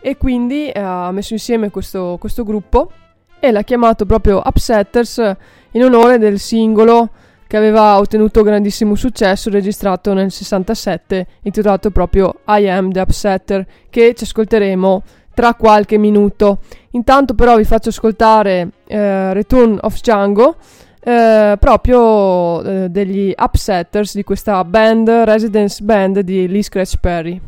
e 0.00 0.16
quindi 0.16 0.68
eh, 0.68 0.80
ha 0.80 1.10
messo 1.12 1.32
insieme 1.32 1.70
questo, 1.70 2.16
questo 2.18 2.44
gruppo 2.44 2.90
e 3.38 3.50
l'ha 3.50 3.62
chiamato 3.62 4.06
proprio 4.06 4.42
Upsetters 4.44 5.36
in 5.72 5.84
onore 5.84 6.18
del 6.18 6.38
singolo 6.38 7.10
che 7.46 7.56
aveva 7.56 7.98
ottenuto 7.98 8.42
grandissimo 8.42 8.94
successo 8.94 9.50
registrato 9.50 10.12
nel 10.12 10.30
67 10.30 11.26
intitolato 11.42 11.90
proprio 11.90 12.40
I 12.46 12.68
Am 12.68 12.92
the 12.92 13.00
Upsetter 13.00 13.66
che 13.90 14.14
ci 14.14 14.24
ascolteremo 14.24 15.02
tra 15.34 15.54
qualche 15.54 15.98
minuto. 15.98 16.58
Intanto 16.90 17.34
però 17.34 17.56
vi 17.56 17.64
faccio 17.64 17.88
ascoltare 17.88 18.70
eh, 18.86 19.32
Return 19.32 19.78
of 19.80 19.98
Django 20.00 20.56
eh, 21.02 21.56
proprio 21.58 22.62
eh, 22.62 22.88
degli 22.88 23.34
Upsetters 23.36 24.14
di 24.14 24.22
questa 24.22 24.62
band, 24.64 25.08
Residence 25.08 25.82
Band 25.82 26.20
di 26.20 26.46
Lee 26.46 26.62
Scratch 26.62 26.98
Perry. 27.00 27.40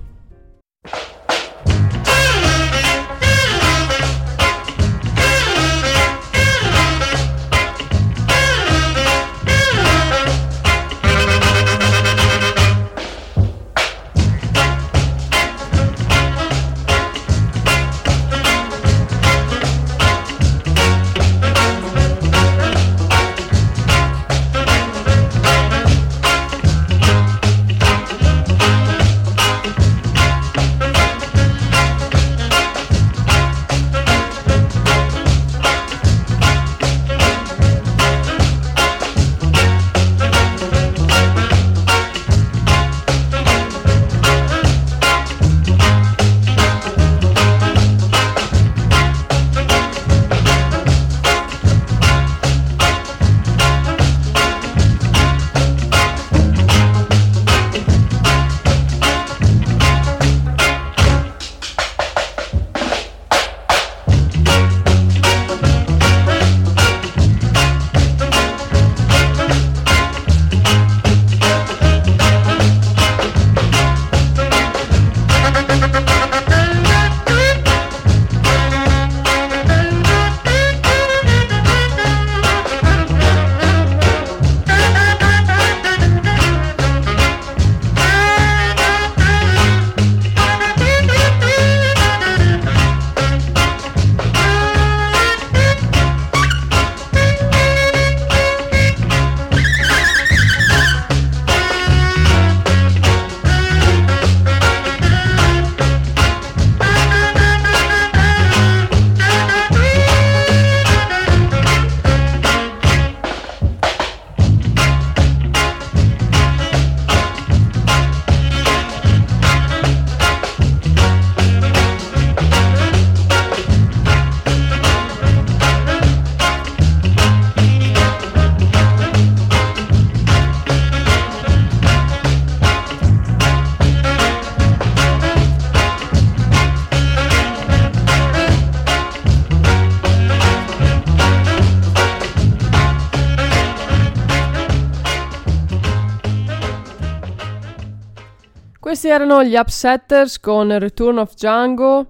Questi 149.02 149.20
erano 149.20 149.42
gli 149.42 149.56
Upsetters 149.56 150.38
con 150.38 150.78
Return 150.78 151.18
of 151.18 151.34
Django 151.34 152.06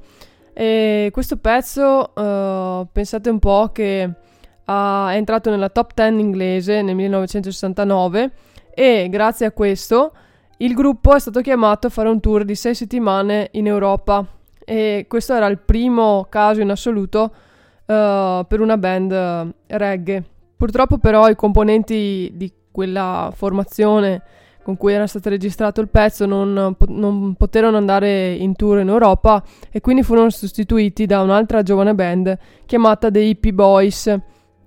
e 0.52 1.08
questo 1.10 1.38
pezzo 1.38 2.12
uh, 2.14 2.86
pensate 2.92 3.30
un 3.30 3.38
po' 3.38 3.70
che 3.72 4.02
uh, 4.04 4.72
è 5.08 5.14
entrato 5.14 5.48
nella 5.48 5.70
top 5.70 5.94
10 5.94 6.20
inglese 6.20 6.82
nel 6.82 6.94
1969 6.94 8.32
e 8.74 9.06
grazie 9.08 9.46
a 9.46 9.52
questo 9.52 10.12
il 10.58 10.74
gruppo 10.74 11.14
è 11.14 11.18
stato 11.18 11.40
chiamato 11.40 11.86
a 11.86 11.90
fare 11.90 12.10
un 12.10 12.20
tour 12.20 12.44
di 12.44 12.54
6 12.54 12.74
settimane 12.74 13.48
in 13.52 13.68
Europa 13.68 14.26
e 14.62 15.06
questo 15.08 15.32
era 15.32 15.46
il 15.46 15.60
primo 15.60 16.26
caso 16.28 16.60
in 16.60 16.68
assoluto 16.68 17.22
uh, 17.22 18.44
per 18.46 18.60
una 18.60 18.76
band 18.76 19.54
reggae. 19.66 20.22
Purtroppo 20.58 20.98
però 20.98 21.26
i 21.30 21.36
componenti 21.36 22.32
di 22.34 22.52
quella 22.70 23.32
formazione 23.34 24.22
con 24.62 24.76
cui 24.76 24.92
era 24.92 25.06
stato 25.06 25.28
registrato 25.28 25.80
il 25.80 25.88
pezzo 25.88 26.26
non, 26.26 26.76
non, 26.88 27.34
poterono 27.34 27.76
andare 27.76 28.32
in 28.32 28.54
tour 28.54 28.80
in 28.80 28.88
Europa 28.88 29.42
e 29.70 29.80
quindi 29.80 30.02
furono 30.02 30.30
sostituiti 30.30 31.06
da 31.06 31.20
un'altra 31.20 31.62
giovane 31.62 31.94
band 31.94 32.38
chiamata 32.66 33.10
The 33.10 33.20
Hippie 33.20 33.52
Boys. 33.52 34.14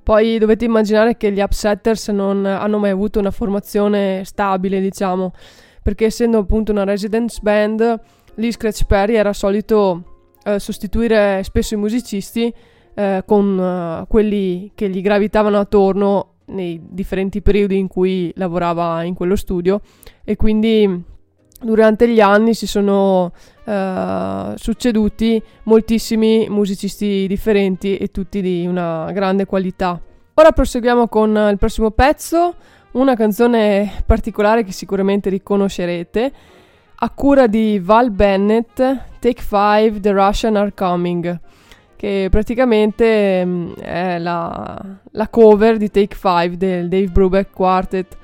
Poi 0.04 0.38
dovete 0.38 0.66
immaginare 0.66 1.18
che 1.18 1.32
gli 1.32 1.40
Upsetters 1.40 2.10
non 2.10 2.46
hanno 2.46 2.78
mai 2.78 2.92
avuto 2.92 3.20
una 3.20 3.32
formazione 3.32 4.24
stabile, 4.24 4.80
diciamo, 4.80 5.34
perché 5.82 6.06
essendo 6.06 6.38
appunto 6.38 6.72
una 6.72 6.84
residence 6.84 7.40
band, 7.42 8.00
lì 8.36 8.52
Scratch 8.52 8.86
Perry 8.86 9.16
era 9.16 9.34
solito 9.34 10.30
eh, 10.44 10.60
sostituire 10.60 11.42
spesso 11.44 11.74
i 11.74 11.78
musicisti 11.78 12.54
eh, 12.94 13.24
con 13.26 13.58
uh, 13.58 14.08
quelli 14.08 14.72
che 14.74 14.90
gli 14.90 15.02
gravitavano 15.02 15.60
attorno 15.60 16.35
nei 16.48 16.80
differenti 16.82 17.42
periodi 17.42 17.78
in 17.78 17.88
cui 17.88 18.32
lavorava 18.36 19.04
in 19.04 19.14
quello 19.14 19.36
studio 19.36 19.82
e 20.24 20.36
quindi 20.36 21.04
durante 21.62 22.08
gli 22.08 22.20
anni 22.20 22.54
si 22.54 22.68
sono 22.68 23.32
uh, 23.66 24.56
succeduti 24.56 25.42
moltissimi 25.64 26.48
musicisti 26.50 27.26
differenti 27.28 27.98
e 27.98 28.10
tutti 28.12 28.42
di 28.42 28.66
una 28.66 29.12
grande 29.12 29.46
qualità. 29.46 30.00
Ora 30.36 30.52
proseguiamo 30.52 31.08
con 31.08 31.48
il 31.52 31.58
prossimo 31.58 31.92
pezzo, 31.92 32.56
una 32.92 33.16
canzone 33.16 34.04
particolare 34.06 34.64
che 34.64 34.72
sicuramente 34.72 35.30
riconoscerete, 35.30 36.34
a 36.98 37.10
cura 37.10 37.48
di 37.48 37.80
Val 37.80 38.12
Bennett, 38.12 38.76
Take 38.76 39.42
5, 39.42 40.00
The 40.00 40.12
Russian 40.12 40.56
Are 40.56 40.74
Coming 40.74 41.40
che 41.96 42.28
praticamente 42.30 43.46
mm, 43.46 43.74
è 43.74 44.20
la, 44.20 44.82
la, 45.12 45.28
cover 45.28 45.78
di 45.78 45.90
Take 45.90 46.16
5 46.16 46.58
del 46.58 46.88
Dave 46.88 47.08
Brubeck 47.08 47.52
Quartet. 47.52 48.18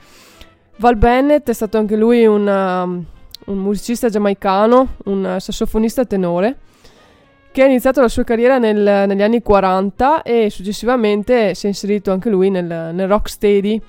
Val 0.78 0.98
Bennett 0.98 1.50
è 1.50 1.54
stato 1.54 1.78
anche 1.78 1.96
lui 1.96 2.26
una, 2.26 2.84
um, 2.84 3.06
un 3.46 3.58
musicista 3.58 4.10
giamaicano, 4.10 4.96
un 5.06 5.38
sassofonista 5.40 6.06
tenore, 6.06 6.58
che 7.52 7.64
ha 7.64 7.66
iniziato 7.66 8.02
la 8.02 8.08
sua 8.08 8.24
carriera 8.24 8.58
nel, 8.58 9.08
negli 9.08 9.22
anni 9.22 9.42
40 9.42 10.22
e 10.24 10.50
successivamente 10.50 11.54
si 11.54 11.66
è 11.66 11.70
inserito 11.70 12.12
anche 12.12 12.30
lui 12.30 12.50
nel, 12.50 12.66
nel 12.66 13.08
rocksteady 13.08 13.82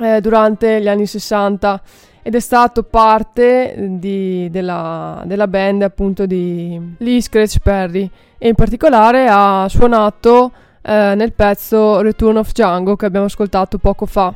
eh, 0.00 0.20
durante 0.20 0.80
gli 0.80 0.88
anni 0.88 1.06
60 1.06 1.82
ed 2.28 2.34
è 2.34 2.40
stato 2.40 2.82
parte 2.82 3.74
di, 3.78 4.50
della, 4.50 5.22
della, 5.24 5.48
band 5.48 5.80
appunto 5.80 6.26
di 6.26 6.78
Lee 6.98 7.22
Scratch 7.22 7.56
Perry 7.60 8.10
e 8.36 8.48
in 8.48 8.54
particolare 8.54 9.28
ha 9.30 9.66
suonato 9.70 10.52
eh, 10.82 11.14
nel 11.16 11.32
pezzo 11.32 12.02
Return 12.02 12.36
of 12.36 12.52
Django 12.52 12.96
che 12.96 13.06
abbiamo 13.06 13.24
ascoltato 13.24 13.78
poco 13.78 14.04
fa. 14.04 14.34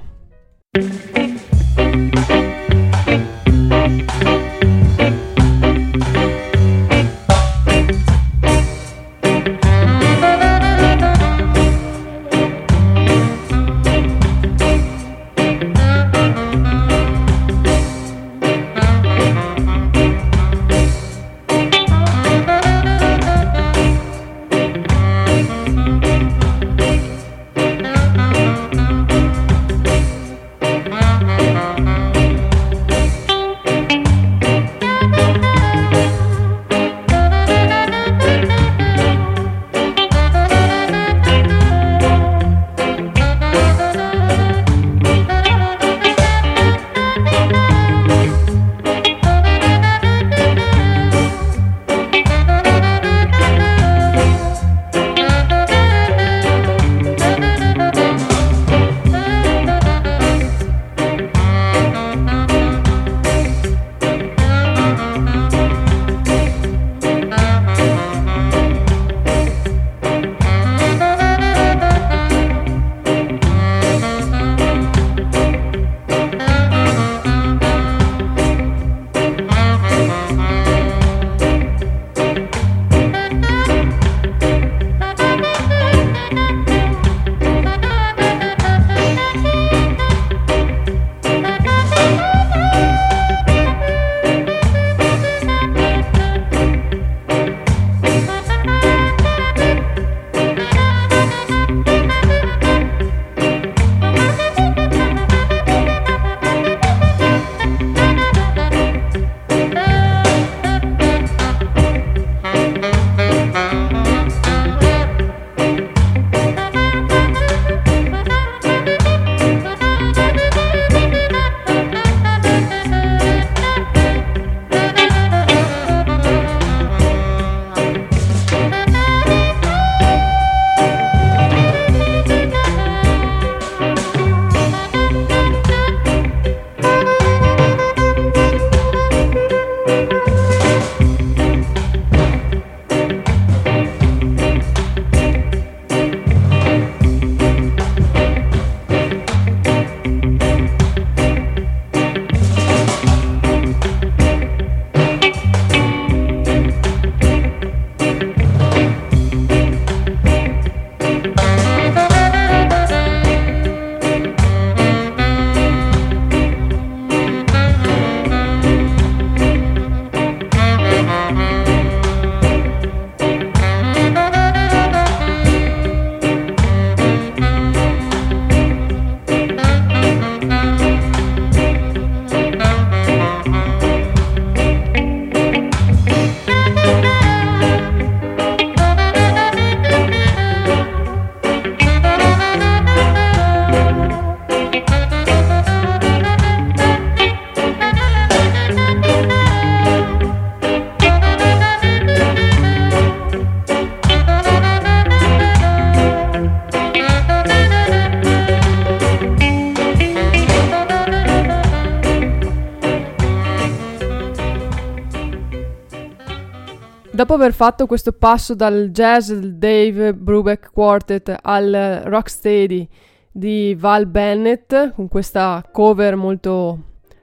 Aver 217.43 217.55
fatto 217.55 217.87
questo 217.87 218.13
passo 218.13 218.55
dal 218.55 218.90
jazz 218.93 219.33
del 219.33 219.57
Dave 219.57 220.15
Brubeck 220.15 220.71
Quartet 220.73 221.37
al 221.43 222.03
rocksteady 222.05 222.88
di 223.33 223.75
Val 223.77 224.07
Bennett, 224.07 224.93
con 224.95 225.09
questa 225.09 225.67
cover 225.73 226.15
molto 226.15 226.79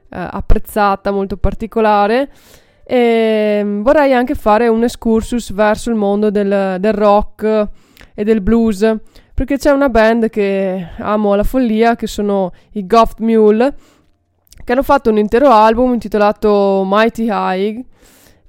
eh, 0.10 0.28
apprezzata, 0.32 1.12
molto 1.12 1.38
particolare, 1.38 2.30
e 2.84 3.62
mm, 3.64 3.82
vorrei 3.82 4.14
anche 4.14 4.36
fare 4.36 4.68
un 4.68 4.84
excursus 4.84 5.54
verso 5.54 5.90
il 5.90 5.96
mondo 5.96 6.30
del, 6.30 6.78
del 6.80 6.94
rock 6.94 7.68
e 8.14 8.24
del 8.26 8.42
blues, 8.42 8.96
perché 9.34 9.58
c'è 9.58 9.72
una 9.72 9.88
band 9.88 10.30
che 10.30 10.90
amo 10.98 11.32
alla 11.32 11.44
follia, 11.44 11.96
che 11.96 12.08
sono 12.08 12.52
i 12.74 12.86
Goft 12.86 13.20
Mule, 13.20 13.74
che 14.66 14.72
hanno 14.74 14.84
fatto 14.84 15.10
un 15.10 15.18
intero 15.18 15.50
album 15.50 15.94
intitolato 15.94 16.84
Mighty 16.86 17.28
High, 17.30 17.86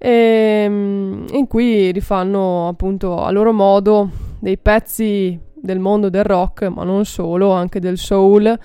e, 0.03 0.67
mm, 0.67 1.27
in 1.33 1.47
cui 1.47 1.93
rifanno 1.93 2.69
appunto 2.69 3.23
a 3.23 3.31
loro 3.31 3.53
modo 3.53 4.09
dei 4.39 4.57
pezzi 4.57 5.39
del 5.55 5.79
mondo 5.79 6.09
del 6.09 6.25
rock, 6.25 6.63
ma 6.69 6.85
non 6.85 7.05
solo, 7.05 7.51
anche 7.51 7.81
del 7.81 7.99
soul, 7.99 8.59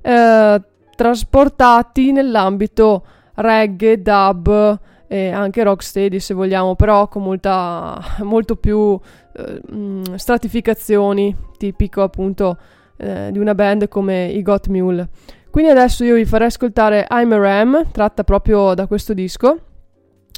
eh, 0.00 0.62
trasportati 0.96 2.10
nell'ambito 2.10 3.06
reggae, 3.34 4.02
dub 4.02 4.80
e 5.06 5.30
anche 5.30 5.62
rocksteady 5.62 6.18
se 6.18 6.34
vogliamo, 6.34 6.74
però 6.74 7.06
con 7.06 7.22
molta, 7.22 8.00
molto 8.22 8.56
più 8.56 8.98
eh, 9.36 9.60
mm, 9.72 10.14
stratificazioni, 10.16 11.36
tipico 11.58 12.02
appunto 12.02 12.56
eh, 12.96 13.28
di 13.30 13.38
una 13.38 13.54
band 13.54 13.86
come 13.86 14.26
i 14.26 14.42
Got 14.42 14.66
Mule. 14.66 15.08
Quindi 15.48 15.70
adesso 15.70 16.02
io 16.02 16.16
vi 16.16 16.24
farei 16.24 16.48
ascoltare 16.48 17.06
I'm 17.08 17.30
a 17.30 17.36
Ram, 17.36 17.86
tratta 17.92 18.24
proprio 18.24 18.74
da 18.74 18.88
questo 18.88 19.14
disco 19.14 19.58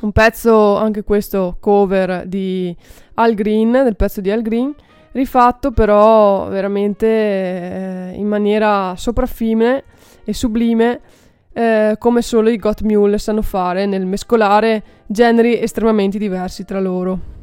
un 0.04 0.12
pezzo, 0.12 0.76
anche 0.76 1.02
questo 1.02 1.56
cover 1.58 2.26
di 2.26 2.74
Al 3.14 3.34
Green, 3.34 3.72
del 3.72 3.96
pezzo 3.96 4.20
di 4.20 4.30
Al 4.30 4.42
Green, 4.42 4.74
rifatto 5.12 5.70
però 5.70 6.48
veramente 6.48 7.06
eh, 7.06 8.12
in 8.14 8.26
maniera 8.26 8.94
sopraffine 8.96 9.82
e 10.24 10.32
sublime 10.34 11.00
eh, 11.52 11.96
come 11.98 12.20
solo 12.20 12.50
i 12.50 12.56
Got 12.56 12.82
Mule 12.82 13.18
sanno 13.18 13.42
fare 13.42 13.86
nel 13.86 14.06
mescolare 14.06 14.82
generi 15.06 15.58
estremamente 15.60 16.18
diversi 16.18 16.64
tra 16.64 16.80
loro. 16.80 17.33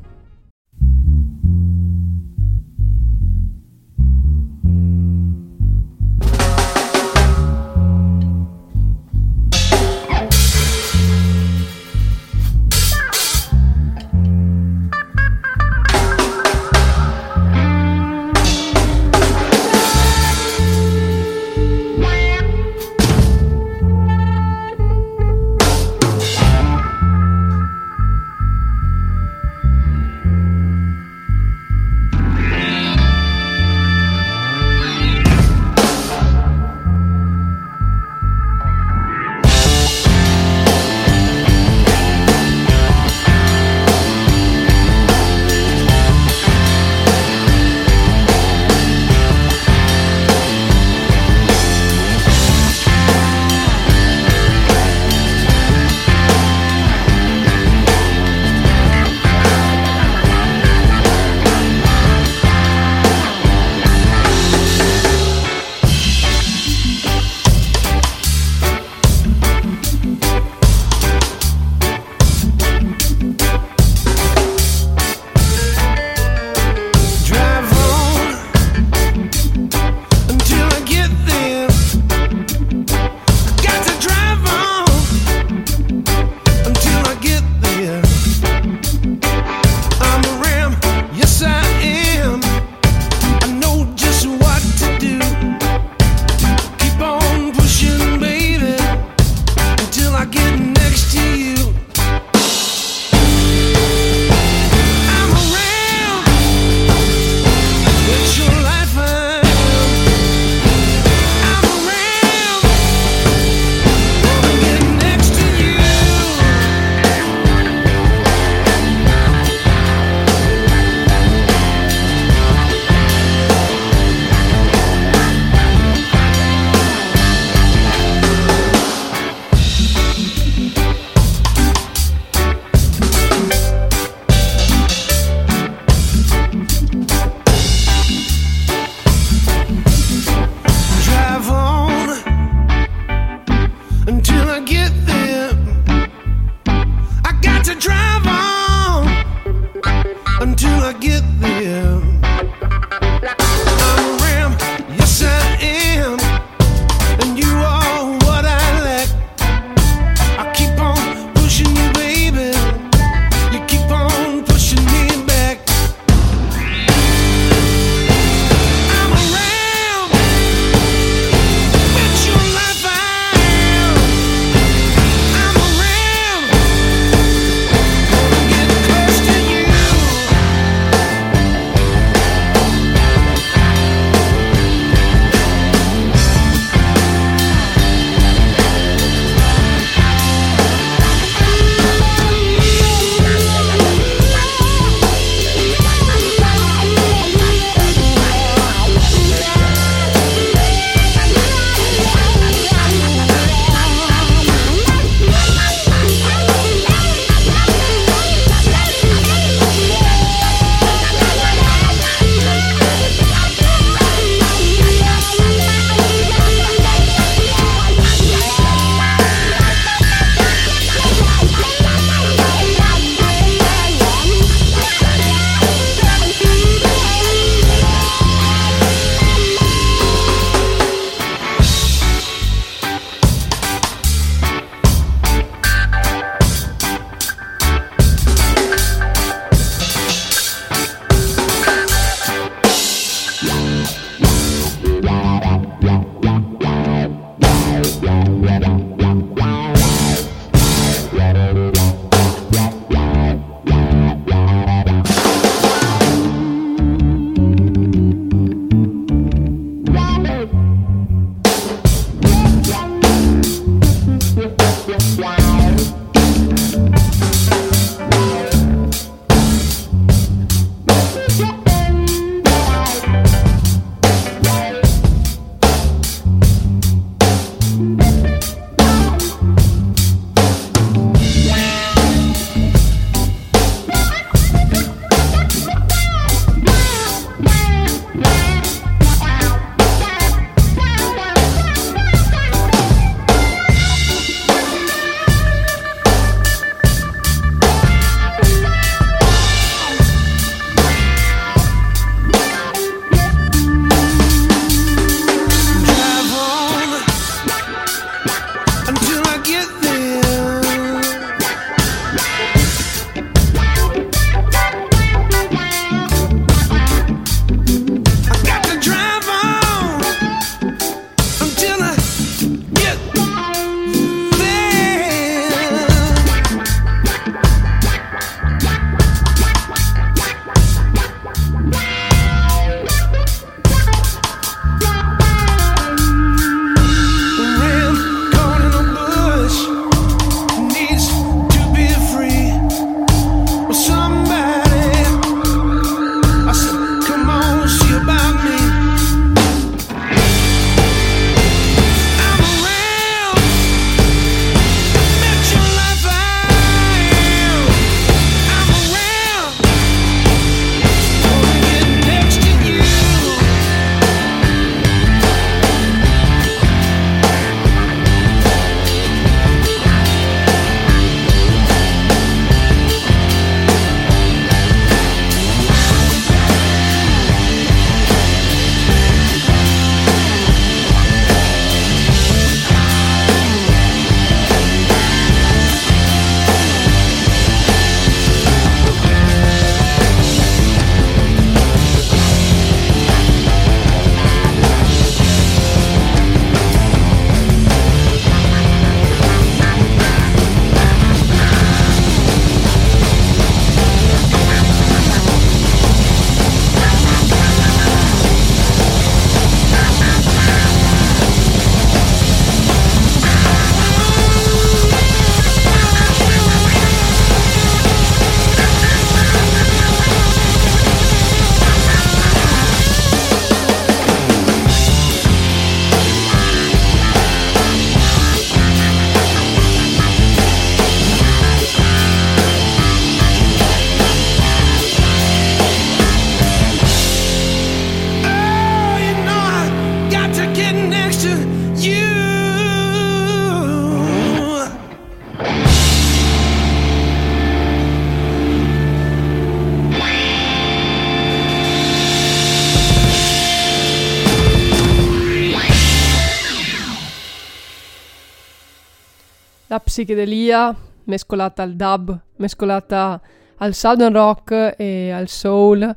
Psichedelia 459.91 460.73
mescolata 461.03 461.63
al 461.63 461.73
dub, 461.73 462.17
mescolata 462.37 463.19
al 463.57 463.73
southern 463.73 464.13
rock 464.13 464.75
e 464.77 465.11
al 465.11 465.27
soul. 465.27 465.93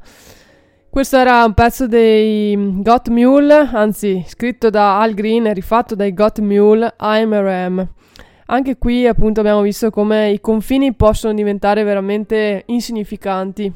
Questo 0.90 1.16
era 1.16 1.44
un 1.44 1.54
pezzo 1.54 1.86
dei 1.86 2.56
Got 2.82 3.08
Mule, 3.10 3.54
anzi 3.72 4.24
scritto 4.26 4.68
da 4.68 5.00
Al 5.00 5.14
Green 5.14 5.46
e 5.46 5.52
rifatto 5.52 5.94
dai 5.94 6.12
Got 6.12 6.40
Mule, 6.40 6.92
I'm 6.98 7.32
a 7.34 7.40
Ram. 7.40 7.88
Anche 8.46 8.78
qui 8.78 9.06
appunto 9.06 9.38
abbiamo 9.38 9.62
visto 9.62 9.90
come 9.90 10.32
i 10.32 10.40
confini 10.40 10.92
possono 10.94 11.32
diventare 11.32 11.84
veramente 11.84 12.64
insignificanti 12.66 13.72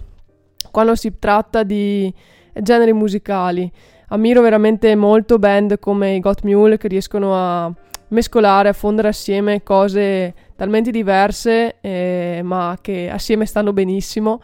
quando 0.73 0.97
si 0.97 1.17
tratta 1.21 1.63
di 1.63 2.13
generi 2.55 2.93
musicali. 2.93 3.71
Ammiro 4.09 4.43
veramente 4.43 4.97
molto 4.97 5.39
band 5.39 5.79
come 5.79 6.17
i 6.17 6.21
Got 6.21 6.43
Mule 6.43 6.77
che 6.77 6.89
riescono 6.89 7.37
a 7.37 7.73
mescolare, 8.09 8.69
a 8.69 8.73
fondere 8.73 9.09
assieme 9.09 9.63
cose 9.63 10.35
talmente 10.57 10.91
diverse 10.91 11.77
eh, 11.81 12.41
ma 12.43 12.79
che 12.81 13.09
assieme 13.11 13.47
stanno 13.47 13.73
benissimo 13.73 14.41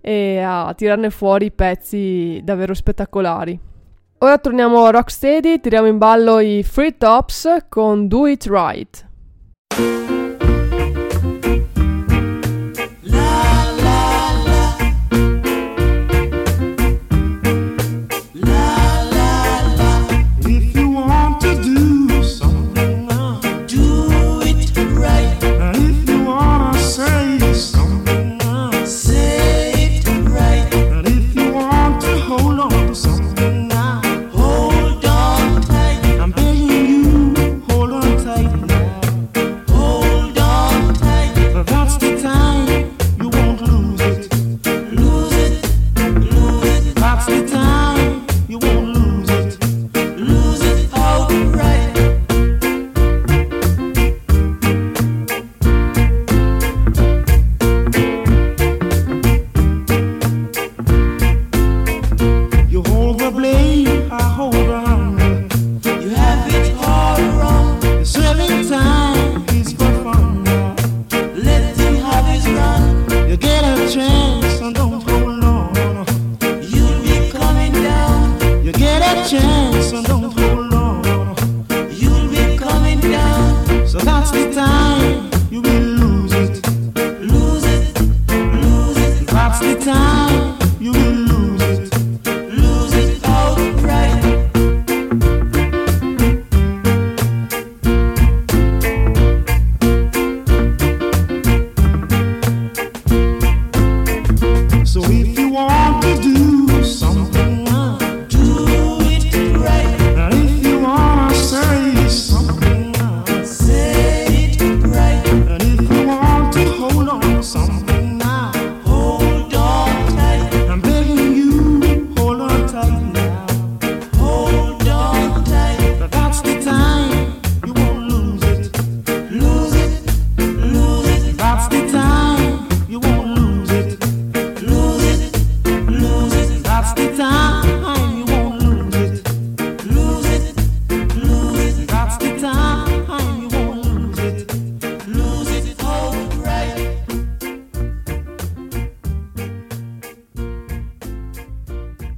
e 0.00 0.40
a 0.40 0.74
tirarne 0.76 1.10
fuori 1.10 1.50
pezzi 1.50 2.40
davvero 2.42 2.74
spettacolari. 2.74 3.58
Ora 4.18 4.38
torniamo 4.38 4.84
a 4.84 4.90
Rocksteady, 4.90 5.60
tiriamo 5.60 5.86
in 5.86 5.98
ballo 5.98 6.38
i 6.38 6.62
Free 6.62 6.96
Tops 6.96 7.66
con 7.68 8.08
Do 8.08 8.26
It 8.26 8.46
Right. 8.46 9.06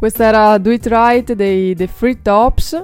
Questa 0.07 0.23
era 0.23 0.57
Do 0.59 0.71
It 0.71 0.87
Right 0.87 1.33
dei 1.33 1.75
The 1.75 1.89
Free 1.89 2.23
Tops. 2.23 2.81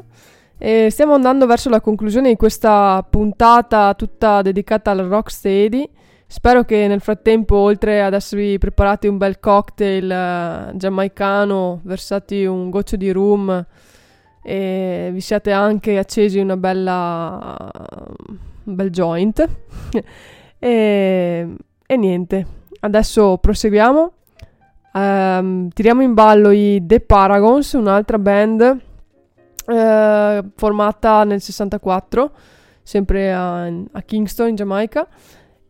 E 0.59 0.89
stiamo 0.91 1.15
andando 1.15 1.47
verso 1.47 1.69
la 1.69 1.81
conclusione 1.81 2.31
di 2.31 2.35
questa 2.35 3.07
puntata 3.09 3.95
tutta 3.95 4.43
dedicata 4.43 4.91
al 4.91 5.03
rocksteady. 5.07 5.89
Spero 6.27 6.65
che 6.65 6.89
nel 6.89 7.01
frattempo, 7.01 7.55
oltre 7.55 8.03
ad 8.03 8.15
esservi 8.15 8.59
preparati 8.59 9.07
un 9.07 9.19
bel 9.19 9.39
cocktail 9.39 10.73
uh, 10.73 10.77
giamaicano, 10.77 11.83
versati 11.85 12.45
un 12.45 12.71
goccio 12.71 12.97
di 12.97 13.13
rum 13.13 13.67
e 14.43 15.11
vi 15.13 15.21
siate 15.21 15.53
anche 15.53 15.99
accesi 15.99 16.41
una 16.41 16.57
bella 16.57 17.57
un 18.65 18.75
bel 18.75 18.91
joint. 18.91 19.49
e, 20.59 21.55
e 21.87 21.97
niente, 21.97 22.47
adesso 22.81 23.39
proseguiamo 23.39 24.13
Um, 24.95 25.69
tiriamo 25.71 26.03
in 26.03 26.13
ballo 26.13 26.51
i 26.51 26.83
The 26.85 27.01
Paragons, 27.01 27.73
un'altra 27.73 28.19
band 28.19 28.81
uh, 29.67 30.51
formata 30.55 31.25
nel 31.25 31.41
64, 31.41 32.31
sempre 32.83 33.33
a, 33.33 33.65
a 33.65 34.03
Kingston 34.05 34.49
in 34.49 34.55
Giamaica. 34.55 35.09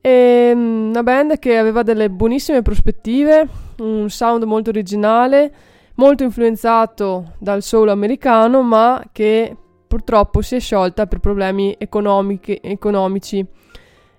Um, 0.01 0.89
una 0.89 1.03
band 1.05 1.39
che 1.39 1.57
aveva 1.57 1.83
delle 1.83 2.11
buonissime 2.11 2.63
prospettive, 2.63 3.49
un 3.79 4.11
sound 4.11 4.43
molto 4.43 4.71
originale, 4.71 5.53
molto 5.95 6.25
influenzato 6.25 7.35
dal 7.39 7.63
soul 7.63 7.91
americano, 7.91 8.63
ma 8.63 9.05
che 9.13 9.57
purtroppo 9.87 10.41
si 10.41 10.57
è 10.57 10.59
sciolta 10.59 11.07
per 11.07 11.21
problemi 11.21 11.77
economici 11.79 13.47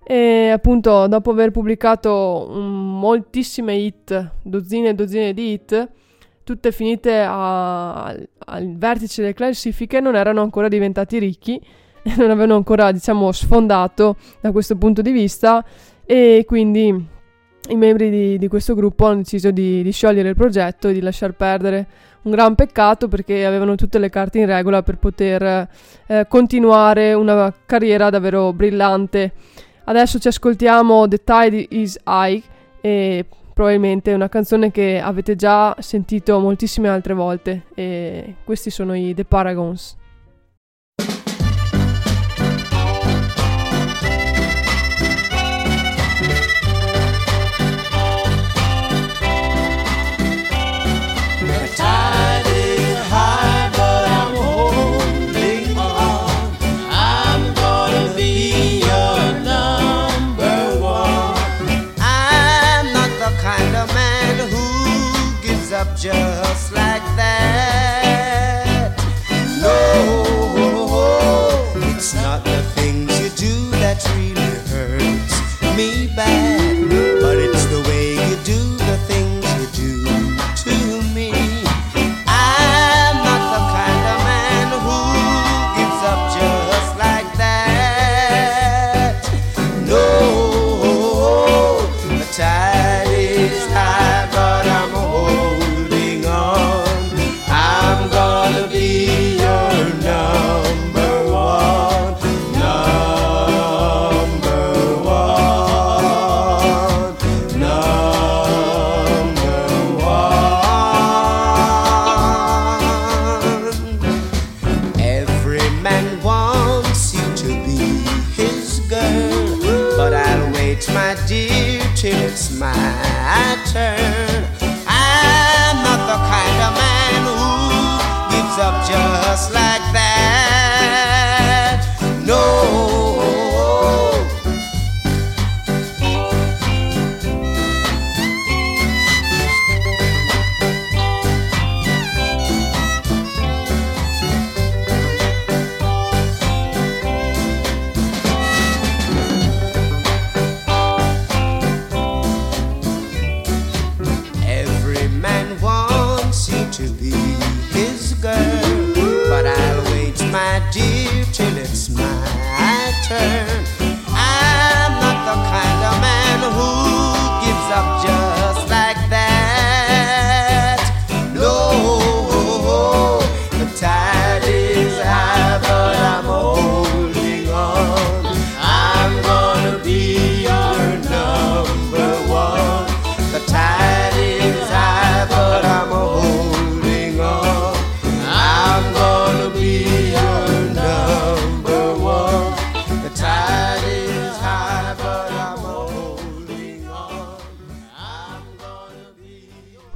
e 0.06 0.50
appunto, 0.50 1.08
dopo 1.08 1.32
aver 1.32 1.52
pubblicato 1.52 2.48
um, 2.50 3.00
moltissime 3.00 3.76
hit, 3.76 4.32
dozzine 4.42 4.90
e 4.90 4.94
dozzine 4.94 5.34
di 5.34 5.54
hit, 5.54 5.90
tutte 6.44 6.72
finite 6.72 7.22
a, 7.22 8.06
al 8.06 8.76
vertice 8.76 9.22
delle 9.22 9.34
classifiche, 9.34 10.00
non 10.00 10.16
erano 10.16 10.42
ancora 10.42 10.68
diventati 10.68 11.20
ricchi, 11.20 11.60
non 12.18 12.30
avevano 12.30 12.56
ancora, 12.56 12.92
diciamo, 12.92 13.32
sfondato 13.32 14.18
da 14.42 14.52
questo 14.52 14.76
punto 14.76 15.02
di 15.02 15.12
vista 15.12 15.64
e 16.06 16.44
quindi 16.46 17.12
i 17.70 17.76
membri 17.78 18.10
di, 18.10 18.38
di 18.38 18.48
questo 18.50 18.76
gruppo 18.76 19.06
hanno 19.06 19.18
deciso 19.20 19.52
di, 19.52 19.82
di, 19.84 19.92
sciogliere 19.92 20.30
il 20.30 20.36
progetto 20.36 20.90
e 20.90 20.94
di 20.94 21.02
lasciar 21.02 21.34
perdere. 21.34 21.88
Un 22.24 22.32
gran 22.32 22.56
peccato 22.56 23.08
perché 23.08 23.46
avevano 23.46 23.76
tutte 23.76 24.00
le 24.00 24.10
carte 24.10 24.40
in 24.40 24.46
regola 24.46 24.82
per 24.82 24.98
poter 24.98 25.68
eh, 26.08 26.26
continuare 26.28 27.14
una 27.14 27.54
carriera 27.66 28.10
davvero 28.10 28.54
brillante. 28.54 29.32
Adesso 29.86 30.18
ci 30.18 30.30
ascoltiamo 30.30 31.08
The 31.08 31.24
Tide 31.24 31.68
is 31.72 32.00
High 32.06 32.42
e 32.80 33.26
probabilmente 33.54 34.14
una 34.14 34.30
canzone 34.30 34.72
che 34.72 35.00
avete 35.00 35.36
già 35.36 35.76
sentito 35.80 36.40
moltissime 36.40 36.88
altre 36.88 37.14
volte 37.14 37.64
e 37.74 38.36
questi 38.46 38.70
sono 38.70 38.96
i 38.96 39.14
The 39.14 39.26
Paragons. 39.26 39.98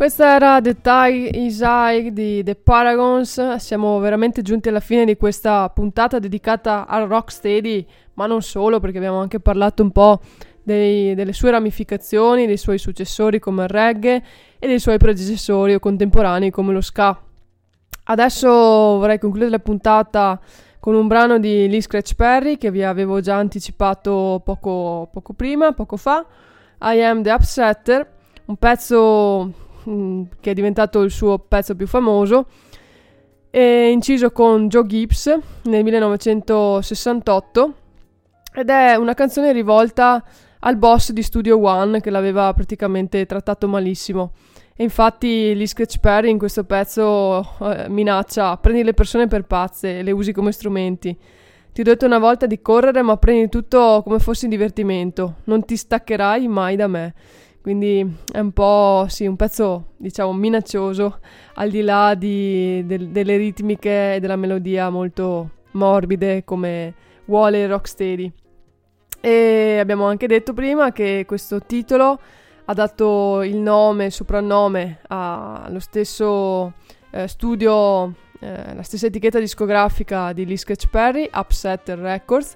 Questa 0.08 0.36
era 0.36 0.62
The 0.62 0.80
Tie 0.80 1.30
High 1.34 2.12
di 2.12 2.42
The 2.42 2.56
Paragons. 2.56 3.56
Siamo 3.56 4.00
veramente 4.00 4.42
giunti 4.42 4.70
alla 4.70 4.80
fine 4.80 5.04
di 5.04 5.18
questa 5.18 5.70
puntata 5.70 6.18
dedicata 6.18 6.88
al 6.88 7.10
rocksteady, 7.10 7.86
ma 8.14 8.26
non 8.26 8.42
solo, 8.42 8.80
perché 8.80 9.00
abbiamo 9.00 9.20
anche 9.20 9.42
parlato 9.42 9.84
un 9.84 9.92
po' 9.92 10.22
dei- 10.64 11.14
delle 11.14 11.34
sue 11.34 11.52
ramificazioni, 11.52 12.46
dei 12.46 12.56
suoi 12.56 12.78
successori 12.78 13.40
come 13.40 13.64
il 13.64 13.68
reggae 13.68 14.24
e 14.58 14.66
dei 14.66 14.80
suoi 14.80 14.98
predecessori 14.98 15.74
o 15.74 15.80
contemporanei 15.80 16.52
come 16.52 16.72
lo 16.72 16.80
ska. 16.80 17.22
Adesso 18.06 18.50
vorrei 18.50 19.20
concludere 19.20 19.52
la 19.52 19.60
puntata 19.60 20.40
con 20.80 20.96
un 20.96 21.08
brano 21.08 21.38
di 21.38 21.68
Lee 21.68 21.82
Scratch 21.82 22.16
Perry 22.16 22.58
che 22.58 22.72
vi 22.72 22.82
avevo 22.82 23.20
già 23.20 23.36
anticipato 23.36 24.42
poco, 24.42 25.10
poco 25.12 25.34
prima, 25.34 25.74
poco 25.74 25.98
fa. 25.98 26.26
I 26.80 27.04
Am 27.04 27.24
the 27.24 27.32
Upsetter, 27.32 28.10
un 28.46 28.56
pezzo 28.56 29.66
che 30.40 30.52
è 30.52 30.54
diventato 30.54 31.02
il 31.02 31.12
suo 31.12 31.40
pezzo 31.40 31.76
più 31.76 31.88
famoso, 31.88 32.48
e 33.50 33.90
inciso 33.90 34.32
con 34.32 34.68
Joe 34.68 34.86
Gibbs 34.86 35.36
nel 35.64 35.84
1968 35.84 37.74
ed 38.54 38.70
è 38.70 38.96
una 38.96 39.14
canzone 39.14 39.52
rivolta 39.52 40.24
al 40.60 40.78
boss 40.78 41.12
di 41.12 41.22
Studio 41.22 41.60
One 41.62 42.02
che 42.02 42.10
l'aveva 42.10 42.52
praticamente 42.54 43.26
trattato 43.26 43.68
malissimo. 43.68 44.34
E 44.76 44.84
infatti 44.84 45.56
Lee 45.56 45.66
Scratch 45.66 46.00
Perry 46.00 46.30
in 46.30 46.38
questo 46.38 46.64
pezzo 46.66 47.58
eh, 47.62 47.90
minaccia 47.90 48.58
prendi 48.58 48.84
le 48.84 48.94
persone 48.94 49.28
per 49.28 49.44
pazze 49.44 50.00
e 50.00 50.04
le 50.04 50.12
usi 50.12 50.34
come 50.34 50.52
strumenti. 50.52 51.18
Ti 51.72 51.82
ho 51.82 51.84
detto 51.84 52.06
una 52.06 52.20
volta 52.20 52.46
di 52.48 52.62
correre, 52.62 53.02
ma 53.02 53.18
prendi 53.18 53.50
tutto 53.50 54.02
come 54.04 54.20
fosse 54.20 54.46
un 54.46 54.52
divertimento. 54.52 55.36
Non 55.46 55.64
ti 55.64 55.76
staccherai 55.78 56.48
mai 56.48 56.76
da 56.76 56.88
me. 56.88 57.14
Quindi 57.62 58.16
è 58.32 58.40
un 58.40 58.52
po', 58.52 59.06
sì, 59.10 59.26
un 59.26 59.36
pezzo, 59.36 59.94
diciamo, 59.98 60.32
minaccioso, 60.34 61.20
al 61.56 61.70
di 61.70 61.82
là 61.82 62.16
di- 62.16 62.86
del- 62.86 63.10
delle 63.10 63.36
ritmiche 63.36 64.16
e 64.16 64.20
della 64.20 64.38
melodia 64.38 64.90
molto 64.90 65.50
morbide 65.72 66.44
come 66.46 66.94
vuole 67.26 67.68
rocksteady. 67.68 68.32
E 69.20 69.78
abbiamo 69.80 70.06
anche 70.06 70.28
detto 70.28 70.54
prima 70.54 70.92
che 70.92 71.26
questo 71.28 71.60
titolo 71.62 72.20
ha 72.66 72.74
dato 72.74 73.42
il 73.44 73.58
nome, 73.58 74.06
il 74.06 74.12
soprannome 74.12 75.00
allo 75.08 75.80
stesso 75.80 76.74
eh, 77.12 77.28
studio, 77.28 78.14
eh, 78.40 78.76
la 78.76 78.84
stessa 78.84 79.08
etichetta 79.08 79.40
discografica 79.40 80.32
di 80.34 80.46
Lee 80.46 80.58
Sketch 80.58 80.88
Perry, 80.90 81.30
Upsetter 81.34 81.98
Records, 81.98 82.56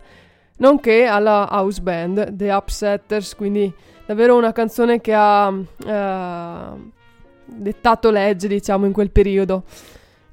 nonché 0.58 1.06
alla 1.06 1.48
house 1.50 1.82
band 1.82 2.36
The 2.36 2.52
Upsetters, 2.52 3.36
quindi 3.36 3.74
davvero 4.06 4.38
una 4.38 4.52
canzone 4.52 5.02
che 5.02 5.14
ha 5.14 5.54
eh, 5.86 6.92
dettato 7.46 8.10
legge, 8.12 8.48
diciamo, 8.48 8.86
in 8.86 8.92
quel 8.92 9.12
periodo. 9.12 9.64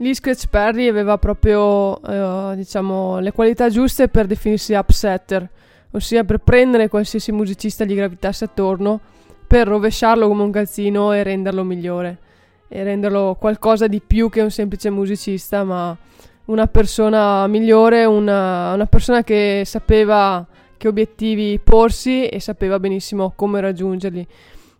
Lee 0.00 0.14
Scratch 0.14 0.46
Perry 0.48 0.86
aveva 0.86 1.18
proprio, 1.18 2.00
eh, 2.02 2.56
diciamo, 2.56 3.18
le 3.18 3.32
qualità 3.32 3.68
giuste 3.68 4.08
per 4.08 4.26
definirsi 4.26 4.74
upsetter, 4.74 5.48
ossia 5.90 6.22
per 6.24 6.38
prendere 6.38 6.88
qualsiasi 6.88 7.32
musicista 7.32 7.84
gli 7.84 7.96
gravitasse 7.96 8.44
attorno, 8.44 9.00
per 9.46 9.66
rovesciarlo 9.66 10.28
come 10.28 10.42
un 10.42 10.52
calzino 10.52 11.12
e 11.12 11.22
renderlo 11.22 11.64
migliore, 11.64 12.18
e 12.68 12.82
renderlo 12.84 13.36
qualcosa 13.40 13.88
di 13.88 14.00
più 14.00 14.30
che 14.30 14.40
un 14.40 14.50
semplice 14.50 14.90
musicista, 14.90 15.64
ma 15.64 15.96
una 16.44 16.66
persona 16.66 17.46
migliore, 17.46 18.04
una, 18.04 18.74
una 18.74 18.86
persona 18.86 19.24
che 19.24 19.62
sapeva 19.64 20.46
che 20.78 20.88
obiettivi 20.88 21.60
porsi 21.62 22.26
e 22.26 22.40
sapeva 22.40 22.78
benissimo 22.78 23.32
come 23.36 23.60
raggiungerli. 23.60 24.26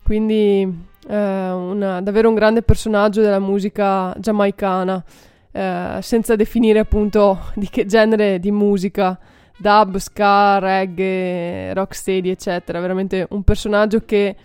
Quindi 0.01 0.87
eh, 1.07 1.49
una- 1.51 2.01
davvero 2.01 2.29
un 2.29 2.35
grande 2.35 2.63
personaggio 2.63 3.21
della 3.21 3.39
musica 3.39 4.15
giamaicana, 4.17 5.03
eh, 5.51 5.99
senza 6.01 6.35
definire 6.35 6.79
appunto 6.79 7.39
di 7.53 7.69
che 7.69 7.85
genere 7.85 8.39
di 8.39 8.51
musica, 8.51 9.19
dub, 9.57 9.97
ska, 9.97 10.57
reggae, 10.59 11.73
rocksteady, 11.73 12.29
eccetera. 12.29 12.79
Veramente 12.79 13.27
un 13.29 13.43
personaggio 13.43 14.03
che 14.05 14.35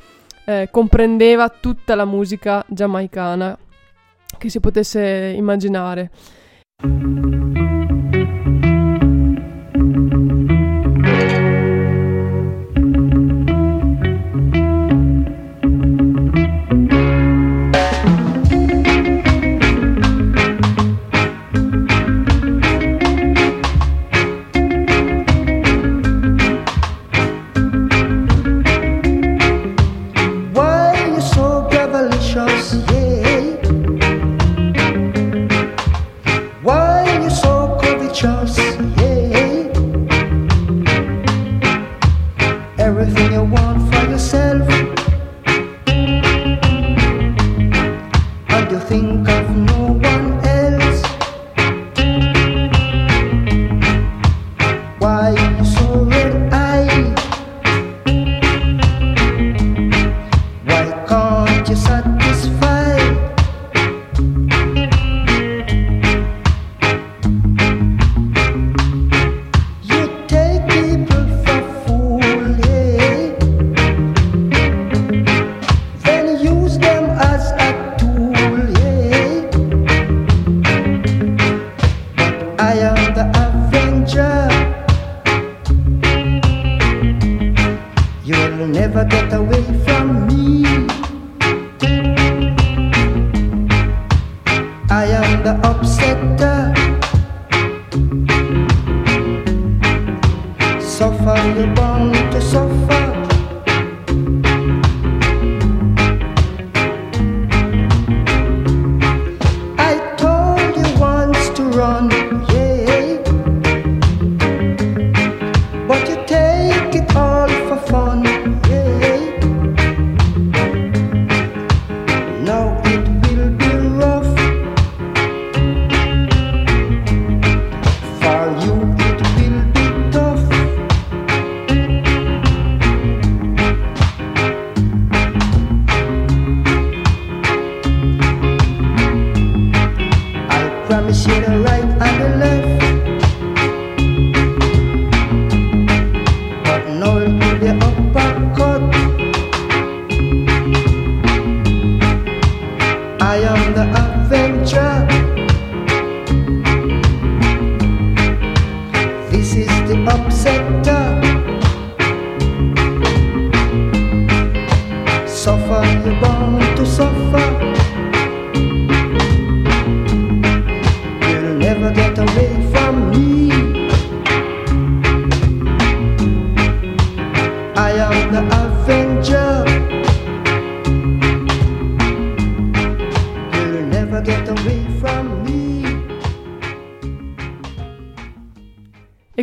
eh, 0.44 0.68
comprendeva 0.70 1.48
tutta 1.48 1.94
la 1.94 2.04
musica 2.04 2.62
giamaicana 2.68 3.56
che 4.36 4.48
si 4.50 4.60
potesse 4.60 5.32
immaginare. 5.36 6.10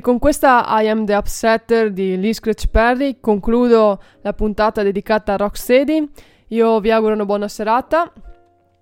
Con 0.02 0.18
questa 0.18 0.66
I 0.82 0.90
Am 0.90 1.06
The 1.06 1.14
Upsetter 1.14 1.92
di 1.92 2.18
Lee 2.20 2.34
Scratch 2.34 2.66
Perry 2.68 3.20
concludo 3.20 4.02
la 4.22 4.34
puntata 4.34 4.82
dedicata 4.82 5.34
a 5.34 5.38
Rocksteady. 5.38 6.10
Io 6.48 6.80
vi 6.80 6.90
auguro 6.90 7.14
una 7.14 7.26
buona 7.26 7.48
serata 7.48 8.12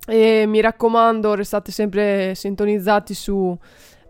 e 0.06 0.44
mi 0.46 0.60
raccomando 0.62 1.34
restate 1.34 1.72
sempre 1.72 2.34
sintonizzati 2.34 3.12
su 3.12 3.56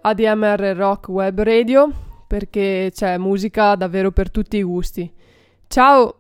ADMR 0.03 0.73
Rock 0.77 1.09
Web 1.09 1.43
Radio 1.43 1.91
perché 2.29 2.91
c'è 2.95 3.19
musica 3.19 3.75
davvero 3.75 4.13
per 4.13 4.31
tutti 4.31 4.57
i 4.59 4.63
gusti. 4.63 5.13
Ciao! 5.67 6.15